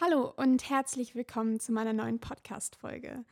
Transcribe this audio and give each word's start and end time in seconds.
Hallo 0.00 0.32
und 0.36 0.70
herzlich 0.70 1.16
willkommen 1.16 1.58
zu 1.58 1.72
meiner 1.72 1.92
neuen 1.92 2.20
Podcast-Folge. 2.20 3.24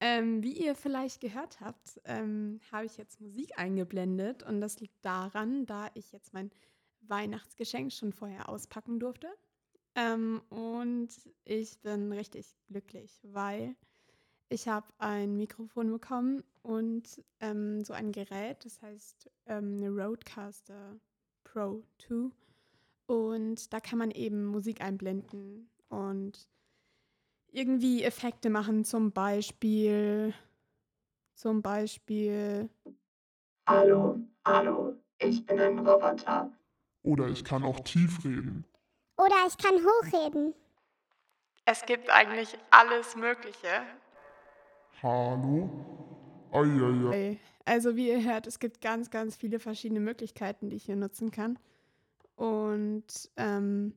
Ähm, 0.00 0.42
wie 0.42 0.54
ihr 0.54 0.74
vielleicht 0.74 1.20
gehört 1.20 1.60
habt, 1.60 2.00
ähm, 2.06 2.60
habe 2.72 2.86
ich 2.86 2.96
jetzt 2.96 3.20
Musik 3.20 3.58
eingeblendet 3.58 4.42
und 4.42 4.62
das 4.62 4.80
liegt 4.80 5.04
daran, 5.04 5.66
da 5.66 5.90
ich 5.92 6.12
jetzt 6.12 6.32
mein 6.32 6.50
Weihnachtsgeschenk 7.02 7.92
schon 7.92 8.14
vorher 8.14 8.48
auspacken 8.48 9.00
durfte. 9.00 9.28
Ähm, 9.96 10.40
und 10.48 11.10
ich 11.44 11.78
bin 11.82 12.10
richtig 12.10 12.56
glücklich, 12.68 13.20
weil 13.22 13.76
ich 14.48 14.66
habe 14.66 14.86
ein 14.96 15.36
Mikrofon 15.36 15.90
bekommen 15.90 16.42
und 16.62 17.22
ähm, 17.40 17.84
so 17.84 17.92
ein 17.92 18.12
Gerät, 18.12 18.64
das 18.64 18.80
heißt 18.80 19.30
ähm, 19.44 19.76
eine 19.76 19.90
Roadcaster 19.90 20.98
Pro 21.44 21.82
2. 21.98 22.30
Und 23.08 23.74
da 23.74 23.80
kann 23.80 23.98
man 23.98 24.10
eben 24.10 24.46
Musik 24.46 24.80
einblenden 24.80 25.68
und 25.94 26.48
irgendwie 27.52 28.02
Effekte 28.02 28.50
machen, 28.50 28.84
zum 28.84 29.12
Beispiel, 29.12 30.34
zum 31.34 31.62
Beispiel, 31.62 32.68
Hallo, 33.66 34.18
hallo, 34.44 34.94
ich 35.18 35.46
bin 35.46 35.58
ein 35.58 35.78
Roboter. 35.78 36.52
Oder 37.02 37.28
ich 37.28 37.44
kann 37.44 37.62
auch 37.64 37.80
tief 37.80 38.24
reden. 38.24 38.64
Oder 39.16 39.36
ich 39.46 39.56
kann 39.56 39.74
hochreden. 39.74 40.54
es 41.64 41.86
gibt 41.86 42.10
eigentlich 42.10 42.58
alles 42.70 43.16
Mögliche. 43.16 43.82
Hallo? 45.02 45.70
Eieiei. 46.52 47.38
Also 47.64 47.96
wie 47.96 48.08
ihr 48.08 48.22
hört, 48.22 48.46
es 48.46 48.58
gibt 48.58 48.80
ganz, 48.80 49.10
ganz 49.10 49.36
viele 49.36 49.58
verschiedene 49.58 50.00
Möglichkeiten, 50.00 50.68
die 50.68 50.76
ich 50.76 50.84
hier 50.84 50.96
nutzen 50.96 51.30
kann. 51.30 51.58
Und, 52.36 53.30
ähm, 53.36 53.94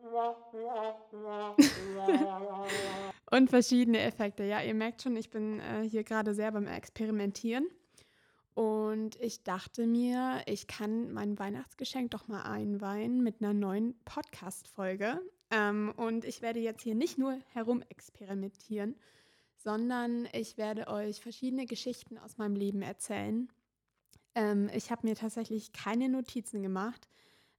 und 3.30 3.50
verschiedene 3.50 4.00
Effekte. 4.00 4.44
Ja, 4.44 4.62
ihr 4.62 4.74
merkt 4.74 5.02
schon, 5.02 5.16
ich 5.16 5.30
bin 5.30 5.60
äh, 5.60 5.88
hier 5.88 6.04
gerade 6.04 6.34
sehr 6.34 6.52
beim 6.52 6.66
Experimentieren. 6.66 7.66
Und 8.54 9.16
ich 9.20 9.42
dachte 9.42 9.86
mir, 9.86 10.42
ich 10.46 10.66
kann 10.66 11.12
mein 11.12 11.38
Weihnachtsgeschenk 11.38 12.10
doch 12.10 12.28
mal 12.28 12.42
einweihen 12.42 13.22
mit 13.22 13.40
einer 13.40 13.54
neuen 13.54 13.94
Podcast-Folge. 14.04 15.20
Ähm, 15.50 15.92
und 15.96 16.24
ich 16.24 16.42
werde 16.42 16.60
jetzt 16.60 16.82
hier 16.82 16.94
nicht 16.94 17.18
nur 17.18 17.38
herumexperimentieren, 17.52 18.96
sondern 19.56 20.28
ich 20.32 20.58
werde 20.58 20.88
euch 20.88 21.20
verschiedene 21.20 21.66
Geschichten 21.66 22.18
aus 22.18 22.38
meinem 22.38 22.56
Leben 22.56 22.82
erzählen. 22.82 23.48
Ähm, 24.34 24.70
ich 24.74 24.90
habe 24.90 25.06
mir 25.06 25.16
tatsächlich 25.16 25.72
keine 25.72 26.08
Notizen 26.08 26.62
gemacht, 26.62 27.08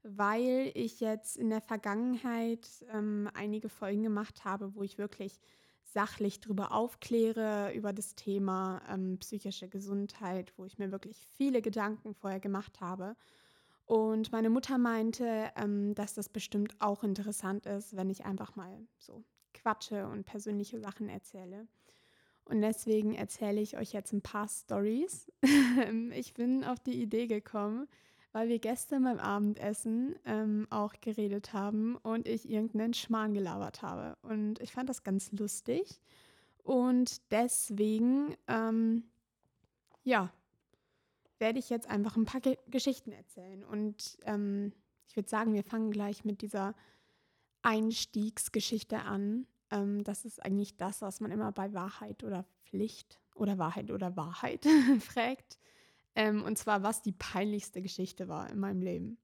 weil 0.03 0.71
ich 0.73 0.99
jetzt 0.99 1.37
in 1.37 1.49
der 1.49 1.61
Vergangenheit 1.61 2.67
ähm, 2.91 3.29
einige 3.33 3.69
Folgen 3.69 4.03
gemacht 4.03 4.45
habe, 4.45 4.75
wo 4.75 4.83
ich 4.83 4.97
wirklich 4.97 5.39
sachlich 5.83 6.39
darüber 6.39 6.71
aufkläre, 6.71 7.73
über 7.73 7.93
das 7.93 8.15
Thema 8.15 8.81
ähm, 8.89 9.17
psychische 9.19 9.67
Gesundheit, 9.67 10.53
wo 10.57 10.65
ich 10.65 10.77
mir 10.77 10.91
wirklich 10.91 11.27
viele 11.37 11.61
Gedanken 11.61 12.13
vorher 12.13 12.39
gemacht 12.39 12.79
habe. 12.81 13.15
Und 13.85 14.31
meine 14.31 14.49
Mutter 14.49 14.77
meinte, 14.77 15.51
ähm, 15.55 15.93
dass 15.95 16.13
das 16.13 16.29
bestimmt 16.29 16.75
auch 16.79 17.03
interessant 17.03 17.65
ist, 17.65 17.95
wenn 17.95 18.09
ich 18.09 18.25
einfach 18.25 18.55
mal 18.55 18.87
so 18.97 19.23
quatsche 19.53 20.07
und 20.07 20.25
persönliche 20.25 20.79
Sachen 20.79 21.09
erzähle. 21.09 21.67
Und 22.45 22.61
deswegen 22.61 23.13
erzähle 23.13 23.61
ich 23.61 23.77
euch 23.77 23.91
jetzt 23.91 24.13
ein 24.13 24.21
paar 24.21 24.47
Stories. 24.47 25.31
ich 26.11 26.33
bin 26.33 26.63
auf 26.63 26.79
die 26.79 27.01
Idee 27.01 27.27
gekommen, 27.27 27.87
weil 28.31 28.47
wir 28.49 28.59
gestern 28.59 29.03
beim 29.03 29.19
Abendessen 29.19 30.15
ähm, 30.25 30.67
auch 30.69 30.93
geredet 31.01 31.53
haben 31.53 31.97
und 31.97 32.27
ich 32.27 32.49
irgendeinen 32.49 32.93
Schmarrn 32.93 33.33
gelabert 33.33 33.81
habe. 33.81 34.17
Und 34.21 34.59
ich 34.61 34.71
fand 34.71 34.89
das 34.89 35.03
ganz 35.03 35.31
lustig. 35.31 35.99
Und 36.63 37.21
deswegen, 37.31 38.35
ähm, 38.47 39.03
ja, 40.03 40.31
werde 41.39 41.59
ich 41.59 41.69
jetzt 41.69 41.89
einfach 41.89 42.15
ein 42.15 42.25
paar 42.25 42.41
Ge 42.41 42.57
Geschichten 42.69 43.11
erzählen. 43.11 43.63
Und 43.63 44.17
ähm, 44.25 44.71
ich 45.07 45.15
würde 45.15 45.27
sagen, 45.27 45.53
wir 45.53 45.63
fangen 45.63 45.91
gleich 45.91 46.23
mit 46.23 46.41
dieser 46.41 46.73
Einstiegsgeschichte 47.63 48.99
an. 48.99 49.47
Ähm, 49.71 50.03
das 50.03 50.23
ist 50.23 50.43
eigentlich 50.45 50.77
das, 50.77 51.01
was 51.01 51.19
man 51.19 51.31
immer 51.31 51.51
bei 51.51 51.73
Wahrheit 51.73 52.23
oder 52.23 52.45
Pflicht 52.63 53.19
oder 53.35 53.57
Wahrheit 53.57 53.91
oder 53.91 54.15
Wahrheit 54.15 54.65
fragt. 54.99 55.57
Ähm, 56.15 56.43
und 56.43 56.57
zwar, 56.57 56.83
was 56.83 57.01
die 57.01 57.13
peinlichste 57.13 57.81
Geschichte 57.81 58.27
war 58.27 58.49
in 58.49 58.59
meinem 58.59 58.81
Leben. 58.81 59.17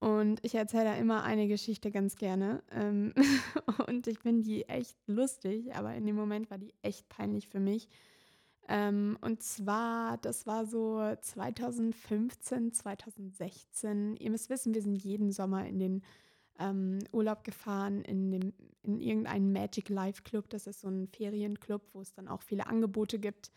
Und 0.00 0.44
ich 0.44 0.54
erzähle 0.54 0.84
da 0.84 0.94
immer 0.94 1.24
eine 1.24 1.48
Geschichte 1.48 1.90
ganz 1.90 2.16
gerne. 2.16 2.62
Ähm, 2.70 3.12
und 3.88 4.06
ich 4.06 4.20
finde 4.20 4.42
die 4.44 4.68
echt 4.68 4.96
lustig, 5.06 5.74
aber 5.74 5.94
in 5.94 6.06
dem 6.06 6.16
Moment 6.16 6.50
war 6.50 6.58
die 6.58 6.74
echt 6.82 7.08
peinlich 7.08 7.48
für 7.48 7.60
mich. 7.60 7.88
Ähm, 8.68 9.16
und 9.22 9.42
zwar, 9.42 10.18
das 10.18 10.46
war 10.46 10.66
so 10.66 11.00
2015, 11.20 12.72
2016. 12.72 14.16
Ihr 14.16 14.30
müsst 14.30 14.50
wissen, 14.50 14.74
wir 14.74 14.82
sind 14.82 14.96
jeden 14.96 15.32
Sommer 15.32 15.66
in 15.66 15.78
den 15.78 16.02
ähm, 16.60 16.98
Urlaub 17.10 17.44
gefahren, 17.44 18.02
in, 18.02 18.30
dem, 18.30 18.52
in 18.82 19.00
irgendeinen 19.00 19.52
Magic 19.52 19.88
Life 19.88 20.22
Club. 20.22 20.50
Das 20.50 20.66
ist 20.66 20.80
so 20.80 20.88
ein 20.88 21.08
Ferienclub, 21.08 21.82
wo 21.92 22.02
es 22.02 22.12
dann 22.12 22.28
auch 22.28 22.42
viele 22.42 22.66
Angebote 22.66 23.18
gibt. 23.18 23.50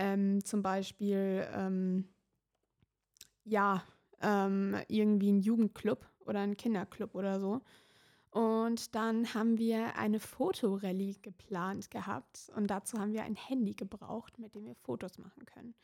Ähm, 0.00 0.42
zum 0.42 0.62
Beispiel, 0.62 1.46
ähm, 1.52 2.08
ja, 3.44 3.82
ähm, 4.22 4.74
irgendwie 4.88 5.30
ein 5.30 5.40
Jugendclub 5.40 6.06
oder 6.20 6.40
ein 6.40 6.56
Kinderclub 6.56 7.14
oder 7.14 7.38
so. 7.38 7.60
Und 8.30 8.94
dann 8.94 9.34
haben 9.34 9.58
wir 9.58 9.96
eine 9.96 10.18
Fotorallye 10.18 11.16
geplant 11.20 11.90
gehabt 11.90 12.50
und 12.56 12.68
dazu 12.68 12.98
haben 12.98 13.12
wir 13.12 13.24
ein 13.24 13.34
Handy 13.34 13.74
gebraucht, 13.74 14.38
mit 14.38 14.54
dem 14.54 14.64
wir 14.64 14.74
Fotos 14.74 15.18
machen 15.18 15.44
können. 15.44 15.74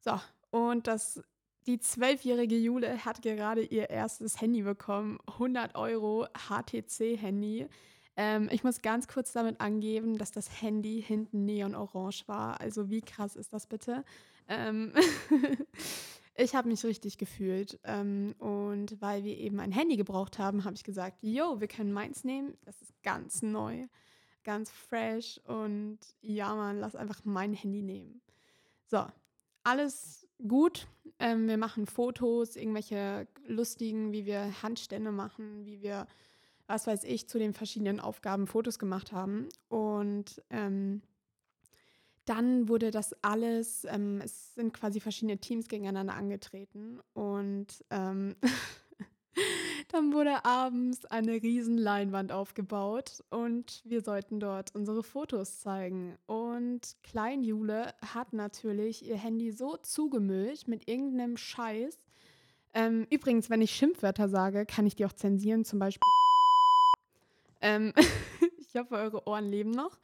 So, 0.00 0.20
und 0.50 0.86
das, 0.86 1.20
die 1.66 1.80
zwölfjährige 1.80 2.56
Jule 2.56 3.04
hat 3.04 3.22
gerade 3.22 3.64
ihr 3.64 3.90
erstes 3.90 4.40
Handy 4.40 4.62
bekommen, 4.62 5.18
100 5.26 5.74
Euro 5.74 6.28
HTC-Handy. 6.48 7.66
Ähm, 8.16 8.48
ich 8.50 8.64
muss 8.64 8.82
ganz 8.82 9.08
kurz 9.08 9.32
damit 9.32 9.60
angeben, 9.60 10.16
dass 10.18 10.32
das 10.32 10.62
Handy 10.62 11.02
hinten 11.06 11.44
neonorange 11.44 12.22
war. 12.26 12.60
Also 12.60 12.88
wie 12.88 13.02
krass 13.02 13.36
ist 13.36 13.52
das 13.52 13.66
bitte? 13.66 14.04
Ähm 14.48 14.92
ich 16.34 16.54
habe 16.54 16.68
mich 16.68 16.84
richtig 16.84 17.18
gefühlt. 17.18 17.78
Ähm, 17.84 18.34
und 18.38 19.00
weil 19.00 19.24
wir 19.24 19.36
eben 19.36 19.60
ein 19.60 19.72
Handy 19.72 19.96
gebraucht 19.96 20.38
haben, 20.38 20.64
habe 20.64 20.74
ich 20.74 20.84
gesagt, 20.84 21.18
yo, 21.22 21.60
wir 21.60 21.68
können 21.68 21.92
meins 21.92 22.24
nehmen. 22.24 22.56
Das 22.64 22.80
ist 22.80 22.92
ganz 23.02 23.42
neu, 23.42 23.86
ganz 24.44 24.70
fresh. 24.70 25.40
Und 25.46 25.98
ja, 26.20 26.54
man, 26.54 26.78
lass 26.78 26.96
einfach 26.96 27.20
mein 27.24 27.52
Handy 27.52 27.82
nehmen. 27.82 28.22
So, 28.86 29.04
alles 29.62 30.26
gut. 30.46 30.86
Ähm, 31.18 31.48
wir 31.48 31.56
machen 31.56 31.86
Fotos, 31.86 32.56
irgendwelche 32.56 33.26
lustigen, 33.46 34.12
wie 34.12 34.26
wir 34.26 34.62
Handstände 34.62 35.12
machen, 35.12 35.64
wie 35.64 35.82
wir, 35.82 36.06
was 36.66 36.86
weiß 36.86 37.04
ich, 37.04 37.28
zu 37.28 37.38
den 37.38 37.54
verschiedenen 37.54 38.00
Aufgaben 38.00 38.46
Fotos 38.46 38.78
gemacht 38.78 39.12
haben. 39.12 39.48
Und 39.68 40.42
ähm, 40.50 41.02
dann 42.26 42.68
wurde 42.68 42.90
das 42.90 43.14
alles, 43.22 43.86
ähm, 43.88 44.20
es 44.22 44.54
sind 44.54 44.74
quasi 44.74 45.00
verschiedene 45.00 45.38
Teams 45.38 45.68
gegeneinander 45.68 46.14
angetreten 46.14 47.00
und 47.14 47.84
ähm, 47.90 48.34
dann 49.88 50.12
wurde 50.12 50.44
abends 50.44 51.04
eine 51.06 51.34
riesen 51.34 51.78
Leinwand 51.78 52.32
aufgebaut 52.32 53.22
und 53.30 53.80
wir 53.84 54.00
sollten 54.02 54.40
dort 54.40 54.74
unsere 54.74 55.04
Fotos 55.04 55.60
zeigen. 55.60 56.16
Und 56.26 56.96
Klein 57.04 57.44
Jule 57.44 57.94
hat 58.04 58.32
natürlich 58.32 59.06
ihr 59.06 59.16
Handy 59.16 59.52
so 59.52 59.76
zugemüllt 59.76 60.66
mit 60.66 60.88
irgendeinem 60.88 61.36
Scheiß. 61.36 61.96
Ähm, 62.74 63.06
übrigens, 63.08 63.50
wenn 63.50 63.62
ich 63.62 63.70
Schimpfwörter 63.70 64.28
sage, 64.28 64.66
kann 64.66 64.86
ich 64.86 64.96
die 64.96 65.06
auch 65.06 65.12
zensieren, 65.12 65.64
zum 65.64 65.78
Beispiel. 65.78 66.15
Ähm, 67.66 67.92
ich 68.58 68.76
hoffe, 68.76 68.94
eure 68.94 69.26
Ohren 69.26 69.48
leben 69.48 69.72
noch. 69.72 69.98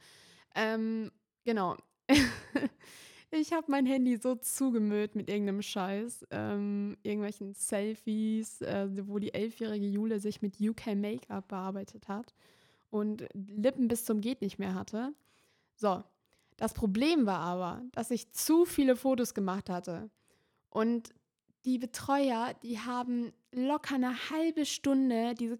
Ähm, 0.53 1.11
genau, 1.45 1.77
ich 3.31 3.53
habe 3.53 3.71
mein 3.71 3.85
Handy 3.85 4.17
so 4.17 4.35
zugemüllt 4.35 5.15
mit 5.15 5.29
irgendeinem 5.29 5.61
Scheiß, 5.61 6.25
ähm, 6.29 6.97
irgendwelchen 7.03 7.53
Selfies, 7.53 8.61
äh, 8.61 8.89
wo 9.07 9.17
die 9.17 9.33
elfjährige 9.33 9.85
Jule 9.85 10.19
sich 10.19 10.41
mit 10.41 10.59
UK 10.59 10.93
Make-up 10.95 11.47
bearbeitet 11.47 12.09
hat 12.09 12.33
und 12.89 13.29
Lippen 13.33 13.87
bis 13.87 14.03
zum 14.03 14.19
geht 14.19 14.41
nicht 14.41 14.59
mehr 14.59 14.75
hatte. 14.75 15.13
So, 15.75 16.03
das 16.57 16.73
Problem 16.73 17.25
war 17.25 17.39
aber, 17.39 17.81
dass 17.93 18.11
ich 18.11 18.29
zu 18.33 18.65
viele 18.65 18.97
Fotos 18.97 19.33
gemacht 19.33 19.69
hatte 19.69 20.09
und 20.69 21.13
die 21.63 21.77
Betreuer, 21.77 22.53
die 22.61 22.77
haben 22.77 23.31
locker 23.53 23.95
eine 23.95 24.29
halbe 24.29 24.65
Stunde 24.65 25.33
diese 25.33 25.57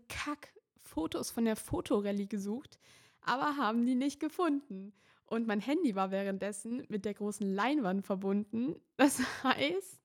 Kack-Fotos 0.94 1.32
von 1.32 1.46
der 1.46 1.56
Fotorallye 1.56 2.28
gesucht, 2.28 2.80
aber 3.22 3.58
haben 3.58 3.86
die 3.86 3.96
nicht 3.96 4.20
gefunden. 4.20 4.94
Und 5.26 5.48
mein 5.48 5.60
Handy 5.60 5.96
war 5.96 6.12
währenddessen 6.12 6.86
mit 6.90 7.06
der 7.06 7.16
großen 7.16 7.52
Leinwand 7.52 8.06
verbunden. 8.06 8.76
Das 8.98 9.20
heißt, 9.44 10.00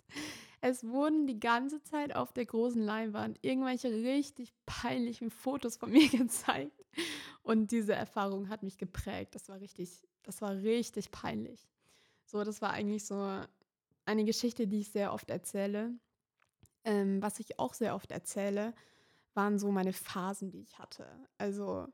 es 0.61 0.85
wurden 0.85 1.26
die 1.26 1.38
ganze 1.38 1.82
Zeit 1.82 2.14
auf 2.17 2.32
der 2.32 2.46
großen 2.46 2.82
Leinwand 2.82 3.38
irgendwelche 3.43 3.90
richtig 3.90 4.55
peinlichen 4.64 5.31
Fotos 5.31 5.76
von 5.76 5.90
mir 5.90 6.08
gezeigt. 6.11 6.85
Und 7.43 7.70
diese 7.70 7.94
Erfahrung 7.94 8.49
hat 8.49 8.62
mich 8.62 8.79
geprägt. 8.79 9.35
Das 9.35 9.49
war 9.49 9.61
richtig, 9.61 9.90
das 10.23 10.40
war 10.40 10.55
richtig 10.55 11.11
peinlich. 11.11 11.69
So, 12.25 12.44
das 12.44 12.62
war 12.62 12.70
eigentlich 12.70 13.05
so 13.05 13.43
eine 14.06 14.25
Geschichte, 14.25 14.67
die 14.67 14.81
ich 14.81 14.90
sehr 14.90 15.12
oft 15.12 15.31
erzähle. 15.31 15.93
Ähm, 16.85 17.20
was 17.20 17.40
ich 17.40 17.58
auch 17.58 17.75
sehr 17.75 17.94
oft 17.94 18.11
erzähle, 18.11 18.73
waren 19.38 19.58
so 19.61 19.70
meine 19.70 19.93
Phasen, 19.93 20.50
die 20.50 20.61
ich 20.61 20.81
hatte. 20.81 21.06
Also 21.38 21.87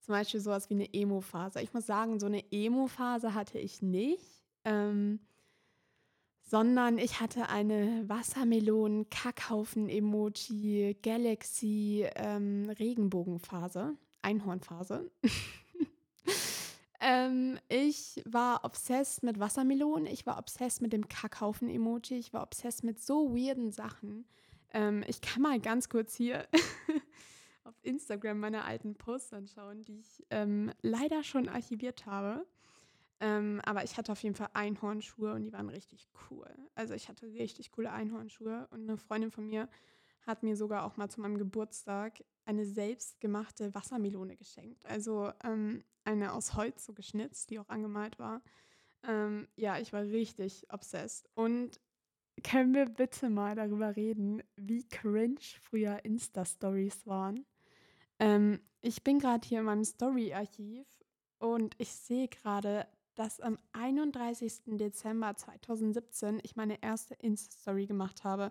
zum 0.00 0.14
Beispiel 0.14 0.40
sowas 0.40 0.68
wie 0.68 0.74
eine 0.74 0.92
Emo-Phase. 0.92 1.62
Ich 1.62 1.72
muss 1.72 1.86
sagen, 1.86 2.18
so 2.18 2.26
eine 2.26 2.42
Emo-Phase 2.50 3.34
hatte 3.34 3.60
ich 3.60 3.82
nicht, 3.82 4.44
ähm, 4.64 5.20
sondern 6.42 6.98
ich 6.98 7.20
hatte 7.20 7.50
eine 7.50 8.02
Wassermelonen-Kackhaufen-Emoji, 8.08 10.96
Galaxy, 11.00 12.04
ähm, 12.16 12.68
Regenbogen-Phase, 12.68 13.94
Einhorn-Phase. 14.22 15.08
ähm, 17.00 17.60
ich 17.68 18.20
war 18.24 18.64
obsessed 18.64 19.22
mit 19.22 19.38
Wassermelonen, 19.38 20.06
ich 20.06 20.26
war 20.26 20.36
obsessed 20.36 20.82
mit 20.82 20.92
dem 20.92 21.06
Kackhaufen-Emoji, 21.06 22.18
ich 22.18 22.32
war 22.32 22.42
obsessed 22.42 22.82
mit 22.82 23.00
so 23.00 23.36
weirden 23.36 23.70
Sachen. 23.70 24.26
Ähm, 24.72 25.04
ich 25.06 25.20
kann 25.20 25.42
mal 25.42 25.60
ganz 25.60 25.88
kurz 25.88 26.14
hier 26.14 26.46
auf 27.64 27.74
Instagram 27.82 28.40
meine 28.40 28.64
alten 28.64 28.94
Posts 28.94 29.32
anschauen, 29.34 29.84
die 29.84 30.00
ich 30.00 30.26
ähm, 30.30 30.72
leider 30.82 31.22
schon 31.22 31.48
archiviert 31.48 32.06
habe. 32.06 32.46
Ähm, 33.20 33.60
aber 33.64 33.82
ich 33.82 33.96
hatte 33.96 34.12
auf 34.12 34.22
jeden 34.22 34.36
Fall 34.36 34.50
Einhornschuhe 34.54 35.34
und 35.34 35.42
die 35.42 35.52
waren 35.52 35.68
richtig 35.68 36.08
cool. 36.30 36.48
Also 36.74 36.94
ich 36.94 37.08
hatte 37.08 37.26
richtig 37.26 37.72
coole 37.72 37.90
Einhornschuhe 37.90 38.68
und 38.70 38.82
eine 38.82 38.96
Freundin 38.96 39.30
von 39.30 39.46
mir 39.46 39.68
hat 40.22 40.42
mir 40.42 40.56
sogar 40.56 40.84
auch 40.84 40.96
mal 40.96 41.08
zu 41.08 41.20
meinem 41.20 41.38
Geburtstag 41.38 42.22
eine 42.44 42.64
selbstgemachte 42.64 43.74
Wassermelone 43.74 44.36
geschenkt. 44.36 44.86
Also 44.86 45.32
ähm, 45.42 45.82
eine 46.04 46.32
aus 46.32 46.54
Holz 46.54 46.84
so 46.84 46.92
geschnitzt, 46.92 47.50
die 47.50 47.58
auch 47.58 47.68
angemalt 47.68 48.18
war. 48.18 48.42
Ähm, 49.02 49.48
ja, 49.56 49.78
ich 49.78 49.92
war 49.92 50.02
richtig 50.02 50.66
obsessed. 50.70 51.28
Und 51.34 51.80
können 52.42 52.74
wir 52.74 52.86
bitte 52.86 53.30
mal 53.30 53.54
darüber 53.54 53.96
reden, 53.96 54.42
wie 54.56 54.86
cringe 54.88 55.40
früher 55.62 56.04
Insta-Stories 56.04 57.06
waren? 57.06 57.44
Ähm, 58.18 58.60
ich 58.80 59.02
bin 59.02 59.18
gerade 59.18 59.46
hier 59.46 59.60
in 59.60 59.66
meinem 59.66 59.84
Story-Archiv 59.84 60.86
und 61.38 61.74
ich 61.78 61.90
sehe 61.90 62.28
gerade, 62.28 62.86
dass 63.14 63.40
am 63.40 63.58
31. 63.72 64.62
Dezember 64.66 65.34
2017 65.36 66.40
ich 66.42 66.56
meine 66.56 66.82
erste 66.82 67.14
Insta-Story 67.14 67.86
gemacht 67.86 68.24
habe. 68.24 68.50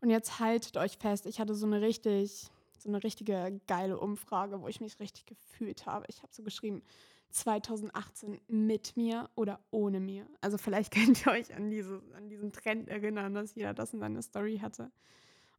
Und 0.00 0.10
jetzt 0.10 0.38
haltet 0.40 0.76
euch 0.76 0.98
fest, 0.98 1.26
ich 1.26 1.40
hatte 1.40 1.54
so 1.54 1.66
eine 1.66 1.80
richtig, 1.80 2.50
so 2.78 2.88
eine 2.88 3.02
richtige 3.02 3.60
geile 3.66 3.98
Umfrage, 3.98 4.60
wo 4.60 4.68
ich 4.68 4.80
mich 4.80 4.98
richtig 5.00 5.26
gefühlt 5.26 5.86
habe. 5.86 6.06
Ich 6.08 6.22
habe 6.22 6.32
so 6.32 6.42
geschrieben, 6.42 6.82
2018 7.30 8.40
mit 8.48 8.96
mir 8.96 9.28
oder 9.34 9.60
ohne 9.70 10.00
mir. 10.00 10.26
Also 10.40 10.58
vielleicht 10.58 10.92
könnt 10.94 11.24
ihr 11.26 11.32
euch 11.32 11.54
an, 11.54 11.70
diese, 11.70 12.02
an 12.16 12.28
diesen 12.28 12.52
Trend 12.52 12.88
erinnern, 12.88 13.34
dass 13.34 13.54
jeder 13.54 13.74
das 13.74 13.92
in 13.92 14.00
seiner 14.00 14.22
Story 14.22 14.58
hatte. 14.58 14.90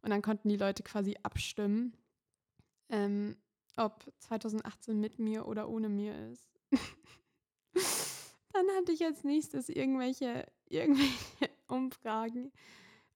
Und 0.01 0.11
dann 0.11 0.21
konnten 0.21 0.49
die 0.49 0.57
Leute 0.57 0.83
quasi 0.83 1.15
abstimmen. 1.23 1.93
Ähm, 2.89 3.35
ob 3.79 4.11
2018 4.19 4.99
mit 4.99 5.19
mir 5.19 5.47
oder 5.47 5.69
ohne 5.69 5.89
mir 5.89 6.31
ist. 6.31 6.49
Dann 8.53 8.65
hatte 8.77 8.91
ich 8.91 9.03
als 9.05 9.23
nächstes 9.23 9.69
irgendwelche, 9.69 10.45
irgendwelche 10.67 11.49
Umfragen, 11.67 12.51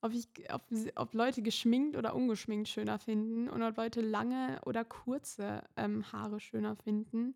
ob, 0.01 0.13
ich, 0.13 0.27
ob, 0.51 0.63
ob 0.95 1.13
Leute 1.13 1.41
geschminkt 1.41 1.97
oder 1.97 2.15
ungeschminkt 2.15 2.69
schöner 2.69 2.99
finden 2.99 3.49
und 3.49 3.61
ob 3.63 3.77
Leute 3.77 4.01
lange 4.01 4.61
oder 4.65 4.85
kurze 4.85 5.63
ähm, 5.75 6.11
Haare 6.11 6.39
schöner 6.39 6.75
finden. 6.75 7.35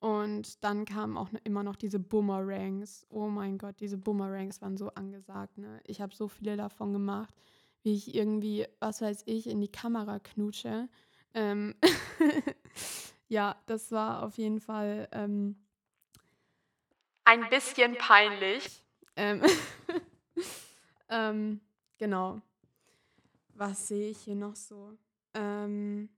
Und 0.00 0.62
dann 0.62 0.84
kamen 0.84 1.16
auch 1.16 1.28
immer 1.44 1.62
noch 1.62 1.76
diese 1.76 1.98
Boomerangs. 1.98 3.06
Oh 3.10 3.26
mein 3.26 3.58
Gott, 3.58 3.80
diese 3.80 3.98
Boomerangs 3.98 4.62
waren 4.62 4.76
so 4.76 4.90
angesagt. 4.90 5.58
Ne? 5.58 5.80
Ich 5.86 6.00
habe 6.00 6.14
so 6.14 6.28
viele 6.28 6.56
davon 6.56 6.92
gemacht, 6.92 7.34
wie 7.82 7.94
ich 7.94 8.14
irgendwie, 8.14 8.66
was 8.78 9.00
weiß 9.00 9.24
ich, 9.26 9.48
in 9.48 9.60
die 9.60 9.72
Kamera 9.72 10.18
knutsche 10.20 10.88
ähm 11.34 11.74
ja, 13.28 13.56
das 13.66 13.92
war 13.92 14.22
auf 14.22 14.38
jeden 14.38 14.60
Fall 14.60 15.08
ähm, 15.12 15.56
ein 17.24 17.48
bisschen 17.50 17.96
peinlich. 17.96 18.82
Ähm 19.16 19.42
ähm, 21.08 21.60
genau. 21.98 22.40
Was 23.54 23.88
sehe 23.88 24.10
ich 24.10 24.18
hier 24.18 24.36
noch 24.36 24.56
so? 24.56 24.96
Ähm, 25.34 26.08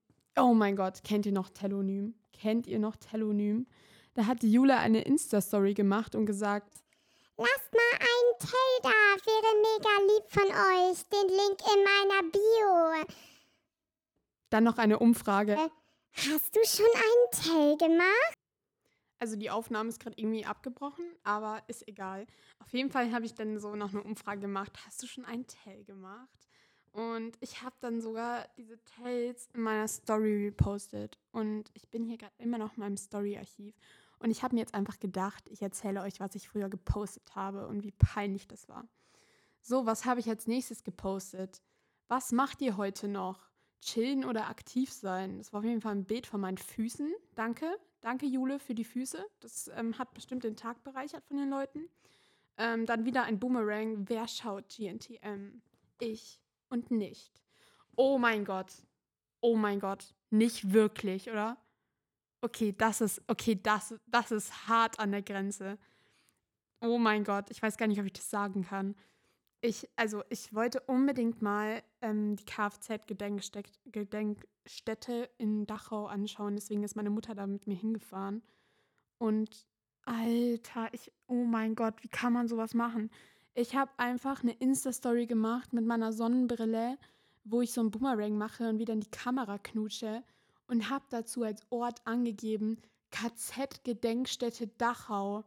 oh 0.41 0.55
mein 0.55 0.77
Gott, 0.77 1.05
kennt 1.05 1.27
ihr 1.27 1.33
noch 1.33 1.51
Telonym? 1.51 2.15
Kennt 2.33 2.67
ihr 2.67 2.79
noch 2.79 2.97
Telonym? 2.97 3.67
Da 4.15 4.27
hat 4.27 4.43
die 4.43 4.51
Jule 4.51 4.77
eine 4.77 5.03
Insta-Story 5.03 5.75
gemacht 5.75 6.15
und 6.15 6.27
gesagt, 6.27 6.83
Lasst 7.37 7.73
mal 7.73 7.99
einen 7.99 8.39
Tell 8.39 8.83
da, 8.83 8.91
wäre 9.25 9.55
mega 9.63 10.13
lieb 10.13 10.31
von 10.31 10.43
euch. 10.43 11.07
Den 11.09 11.29
Link 11.29 11.61
in 11.61 11.85
meiner 11.85 12.31
Bio. 12.31 13.07
Dann 14.51 14.65
noch 14.65 14.77
eine 14.77 14.99
Umfrage. 14.99 15.53
Äh, 15.53 15.69
hast 16.13 16.55
du 16.55 16.61
schon 16.65 16.87
einen 16.87 17.79
Tell 17.79 17.89
gemacht? 17.89 18.35
Also 19.19 19.37
die 19.37 19.51
Aufnahme 19.51 19.89
ist 19.89 20.01
gerade 20.01 20.17
irgendwie 20.19 20.45
abgebrochen, 20.45 21.05
aber 21.23 21.63
ist 21.69 21.87
egal. 21.89 22.27
Auf 22.59 22.73
jeden 22.73 22.91
Fall 22.91 23.13
habe 23.13 23.25
ich 23.25 23.35
dann 23.35 23.59
so 23.59 23.75
noch 23.75 23.91
eine 23.91 24.03
Umfrage 24.03 24.41
gemacht. 24.41 24.73
Hast 24.87 25.03
du 25.03 25.07
schon 25.07 25.25
einen 25.25 25.47
Tell 25.47 25.85
gemacht? 25.85 26.50
Und 26.93 27.37
ich 27.41 27.63
habe 27.63 27.77
dann 27.81 28.01
sogar 28.01 28.49
diese 28.57 28.79
Tells 28.85 29.49
in 29.55 29.63
meiner 29.63 29.87
Story 29.87 30.47
repostet. 30.47 31.19
Und 31.33 31.71
ich 31.75 31.89
bin 31.89 32.05
hier 32.05 32.19
gerade 32.19 32.35
immer 32.39 32.59
noch 32.59 32.77
in 32.77 32.81
meinem 32.81 32.97
Story-Archiv. 32.97 33.75
Und 34.19 34.31
ich 34.31 34.43
habe 34.43 34.55
mir 34.55 34.61
jetzt 34.61 34.75
einfach 34.75 34.99
gedacht, 34.99 35.49
ich 35.49 35.63
erzähle 35.63 36.03
euch, 36.03 36.21
was 36.21 36.35
ich 36.35 36.49
früher 36.49 36.69
gepostet 36.69 37.35
habe 37.35 37.69
und 37.69 37.83
wie 37.85 37.93
peinlich 37.93 38.49
das 38.49 38.69
war. 38.69 38.87
So, 39.63 39.87
was 39.87 40.05
habe 40.05 40.21
ich 40.21 40.29
als 40.29 40.47
nächstes 40.47 40.83
gepostet? 40.83 41.63
Was 42.09 42.33
macht 42.33 42.61
ihr 42.61 42.77
heute 42.77 43.09
noch? 43.09 43.51
chillen 43.81 44.25
oder 44.25 44.49
aktiv 44.49 44.93
sein. 44.93 45.39
Das 45.39 45.53
war 45.53 45.61
auf 45.61 45.65
jeden 45.65 45.81
Fall 45.81 45.95
ein 45.95 46.05
Bild 46.05 46.27
von 46.27 46.41
meinen 46.41 46.59
Füßen. 46.59 47.13
Danke. 47.35 47.67
Danke, 48.01 48.27
Jule, 48.27 48.59
für 48.59 48.75
die 48.75 48.85
Füße. 48.85 49.25
Das 49.41 49.71
ähm, 49.75 49.99
hat 49.99 50.15
bestimmt 50.15 50.45
den 50.45 50.57
Tag 50.57 50.83
bereichert 50.85 51.25
von 51.25 51.37
den 51.37 51.51
Leuten. 51.51 51.89
Ähm, 52.57 52.87
dann 52.87 53.05
wieder 53.05 53.25
ein 53.25 53.39
Boomerang. 53.39 54.09
Wer 54.09 54.27
schaut 54.29 54.69
GNTM? 54.69 55.61
Ich 55.99 56.41
und 56.71 56.91
nicht. 56.91 57.43
Oh 57.97 58.19
mein 58.19 58.45
Gott. 58.45 58.73
Oh 59.41 59.57
mein 59.57 59.81
Gott. 59.81 60.15
Nicht 60.31 60.73
wirklich, 60.73 61.31
oder? 61.31 61.57
Okay, 62.41 62.75
das 62.77 63.01
ist, 63.03 63.23
okay, 63.27 63.59
das, 63.63 63.95
das 64.07 64.31
ist 64.31 64.69
hart 64.69 64.99
an 64.99 65.13
der 65.13 65.23
Grenze. 65.23 65.79
Oh 66.81 66.99
mein 66.99 67.25
Gott, 67.25 67.51
ich 67.51 67.63
weiß 67.63 67.77
gar 67.77 67.87
nicht, 67.87 68.01
ob 68.01 68.07
ich 68.07 68.15
das 68.15 68.31
sagen 68.31 68.65
kann. 68.65 68.97
Ich, 69.61 69.87
also 69.97 70.25
ich 70.31 70.55
wollte 70.55 70.81
unbedingt 70.81 71.43
mal 71.43 71.83
ähm, 72.01 72.37
die 72.37 72.47
Kfz-Gedenkstätte 72.47 75.29
in 75.37 75.67
Dachau 75.67 76.07
anschauen. 76.07 76.55
Deswegen 76.55 76.83
ist 76.83 76.97
meine 76.97 77.11
Mutter 77.11 77.35
da 77.35 77.47
mit 77.47 77.67
mir 77.67 77.77
hingefahren. 77.77 78.43
Und 79.19 79.67
Alter, 80.07 80.89
ich, 80.93 81.13
oh 81.27 81.45
mein 81.45 81.75
Gott, 81.75 82.03
wie 82.03 82.09
kann 82.09 82.33
man 82.33 82.49
sowas 82.49 82.73
machen? 82.73 83.11
Ich 83.55 83.75
habe 83.75 83.91
einfach 83.97 84.43
eine 84.43 84.53
Insta-Story 84.53 85.27
gemacht 85.27 85.73
mit 85.73 85.85
meiner 85.85 86.13
Sonnenbrille, 86.13 86.99
wo 87.45 87.63
ich 87.63 87.73
so 87.73 87.81
einen 87.81 87.91
Boomerang 87.91 88.37
mache 88.39 88.69
und 88.69 88.79
wieder 88.79 88.95
in 88.95 89.01
die 89.01 89.11
Kamera 89.11 89.59
knutsche 89.59 90.23
und 90.69 90.89
habe 90.89 91.05
dazu 91.11 91.43
als 91.43 91.67
Ort 91.71 92.07
angegeben 92.07 92.81
KZ-Gedenkstätte 93.11 94.69
Dachau. 94.69 95.45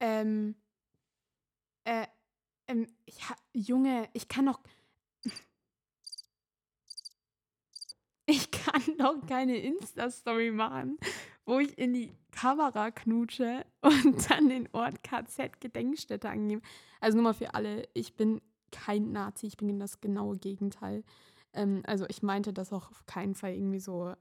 Ähm, 0.00 0.56
äh, 1.84 2.06
ähm, 2.66 2.86
ich, 3.04 3.18
Junge, 3.52 4.08
ich 4.12 4.28
kann 4.28 4.46
doch. 4.46 4.60
Ich 8.28 8.50
kann 8.50 8.82
doch 8.98 9.24
keine 9.28 9.56
Insta-Story 9.56 10.50
machen, 10.50 10.98
wo 11.46 11.60
ich 11.60 11.78
in 11.78 11.94
die 11.94 12.12
Kamera 12.32 12.90
knutsche 12.90 13.64
und 13.80 14.30
dann 14.30 14.48
den 14.48 14.68
Ort 14.72 15.02
KZ-Gedenkstätte 15.02 16.28
angebe. 16.28 16.60
Also 17.00 17.16
nur 17.16 17.24
mal 17.24 17.34
für 17.34 17.54
alle, 17.54 17.88
ich 17.94 18.14
bin 18.16 18.42
kein 18.72 19.12
Nazi, 19.12 19.46
ich 19.46 19.56
bin 19.56 19.78
das 19.78 20.00
genaue 20.00 20.36
Gegenteil. 20.36 21.04
Ähm, 21.52 21.82
also 21.86 22.04
ich 22.08 22.22
meinte 22.22 22.52
das 22.52 22.72
auch 22.72 22.90
auf 22.90 23.06
keinen 23.06 23.34
Fall 23.34 23.54
irgendwie 23.54 23.80
so 23.80 24.12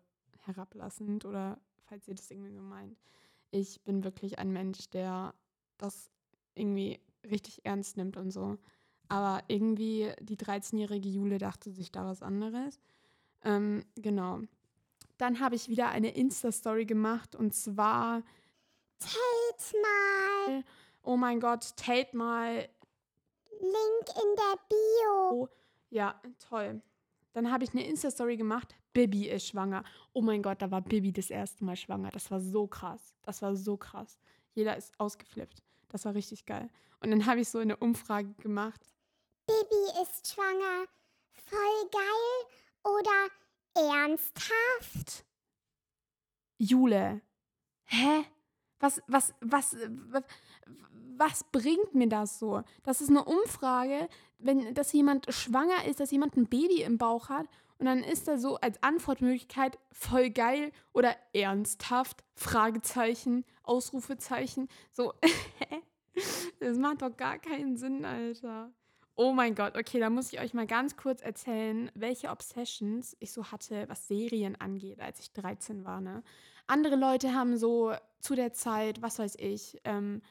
herablassend 0.42 1.26
oder 1.26 1.60
falls 1.86 2.08
ihr 2.08 2.16
das 2.16 2.30
irgendwie 2.30 2.54
so 2.54 2.62
meint. 2.62 2.98
Ich 3.52 3.82
bin 3.84 4.04
wirklich 4.04 4.40
ein 4.40 4.52
Mensch, 4.52 4.90
der 4.92 5.34
das 5.78 6.12
irgendwie 6.54 7.00
richtig 7.30 7.66
ernst 7.66 7.98
nimmt 7.98 8.18
und 8.18 8.32
so. 8.32 8.58
Aber 9.08 9.44
irgendwie 9.48 10.12
die 10.20 10.38
13-jährige 10.38 11.10
Jule 11.10 11.38
dachte 11.38 11.72
sich 11.72 11.92
da 11.92 12.06
was 12.06 12.22
anderes. 12.22 12.80
Ähm, 13.44 13.84
genau. 13.96 14.42
Dann 15.18 15.40
habe 15.40 15.56
ich 15.56 15.70
wieder 15.70 15.90
eine 15.90 16.16
Insta-Story 16.16 16.86
gemacht 16.86 17.36
und 17.36 17.54
zwar 17.54 18.24
Tate 19.00 19.78
mal. 19.82 20.64
Oh 21.04 21.18
mein 21.18 21.40
Gott, 21.40 21.76
Tate 21.78 22.16
mal. 22.16 22.68
Link 23.62 24.08
in 24.10 24.36
der 24.36 24.60
Bio. 24.70 25.30
Oh, 25.32 25.50
ja, 25.90 26.20
toll. 26.50 26.82
Dann 27.34 27.52
habe 27.52 27.64
ich 27.64 27.72
eine 27.72 27.86
Insta-Story 27.86 28.38
gemacht, 28.38 28.76
Bibi 28.96 29.28
ist 29.28 29.48
schwanger. 29.48 29.84
Oh 30.14 30.22
mein 30.22 30.42
Gott, 30.42 30.62
da 30.62 30.72
war 30.72 30.82
Bibi 30.82 31.12
das 31.12 31.30
erste 31.30 31.66
Mal 31.66 31.76
schwanger. 31.76 32.10
Das 32.12 32.32
war 32.32 32.40
so 32.40 32.66
krass. 32.66 33.14
Das 33.24 33.42
war 33.42 33.56
so 33.56 33.76
krass. 33.76 34.18
Jeder 34.54 34.78
ist 34.78 34.98
ausgeflippt. 34.98 35.62
Das 35.90 36.06
war 36.06 36.14
richtig 36.16 36.46
geil. 36.46 36.70
Und 37.02 37.12
dann 37.12 37.26
habe 37.26 37.42
ich 37.42 37.50
so 37.50 37.60
eine 37.60 37.76
Umfrage 37.76 38.34
gemacht. 38.36 38.82
Bibi 39.46 40.02
ist 40.02 40.34
schwanger. 40.34 40.86
Voll 41.34 41.90
geil 41.92 42.94
oder 42.96 43.30
ernsthaft? 43.76 45.26
Jule, 46.58 47.22
hä? 47.86 48.26
Was, 48.80 49.02
was, 49.08 49.34
was, 49.42 49.76
was, 50.12 50.24
was 51.18 51.44
bringt 51.52 51.94
mir 51.96 52.10
das 52.10 52.40
so? 52.40 52.64
Das 52.84 53.02
ist 53.02 53.10
eine 53.10 53.24
Umfrage, 53.24 54.10
wenn 54.38 54.74
dass 54.74 54.92
jemand 54.94 55.34
schwanger 55.34 55.86
ist, 55.86 56.00
dass 56.00 56.12
jemand 56.12 56.36
ein 56.36 56.48
Baby 56.48 56.82
im 56.82 56.98
Bauch 56.98 57.30
hat 57.30 57.48
und 57.78 57.86
dann 57.86 58.04
ist 58.04 58.28
da 58.28 58.38
so 58.38 58.56
als 58.58 58.82
Antwortmöglichkeit 58.84 59.78
voll 59.92 60.30
geil 60.30 60.72
oder 60.94 61.16
ernsthaft, 61.34 62.24
Fragezeichen, 62.36 63.46
Ausrufezeichen, 63.64 64.70
so, 64.92 65.14
das 66.60 66.78
macht 66.78 67.02
doch 67.02 67.16
gar 67.16 67.38
keinen 67.38 67.78
Sinn, 67.78 68.06
Alter. 68.06 68.72
Oh 69.18 69.32
mein 69.32 69.56
Gott, 69.56 69.78
okay, 69.78 70.00
da 70.00 70.10
muss 70.10 70.34
ich 70.34 70.42
euch 70.42 70.54
mal 70.54 70.68
ganz 70.68 70.98
kurz 70.98 71.22
erzählen, 71.22 71.90
welche 71.96 72.30
Obsessions 72.30 73.16
ich 73.22 73.32
so 73.32 73.46
hatte, 73.46 73.88
was 73.88 74.10
Serien 74.10 74.60
angeht, 74.60 75.00
als 75.00 75.22
ich 75.22 75.32
13 75.32 75.86
war. 75.86 76.02
Ne? 76.02 76.22
Andere 76.68 76.98
Leute 76.98 77.34
haben 77.34 77.56
so 77.58 77.94
zu 78.20 78.36
der 78.36 78.52
Zeit, 78.52 79.02
was 79.02 79.18
weiß 79.18 79.36
ich, 79.40 79.80
ähm, 79.86 80.22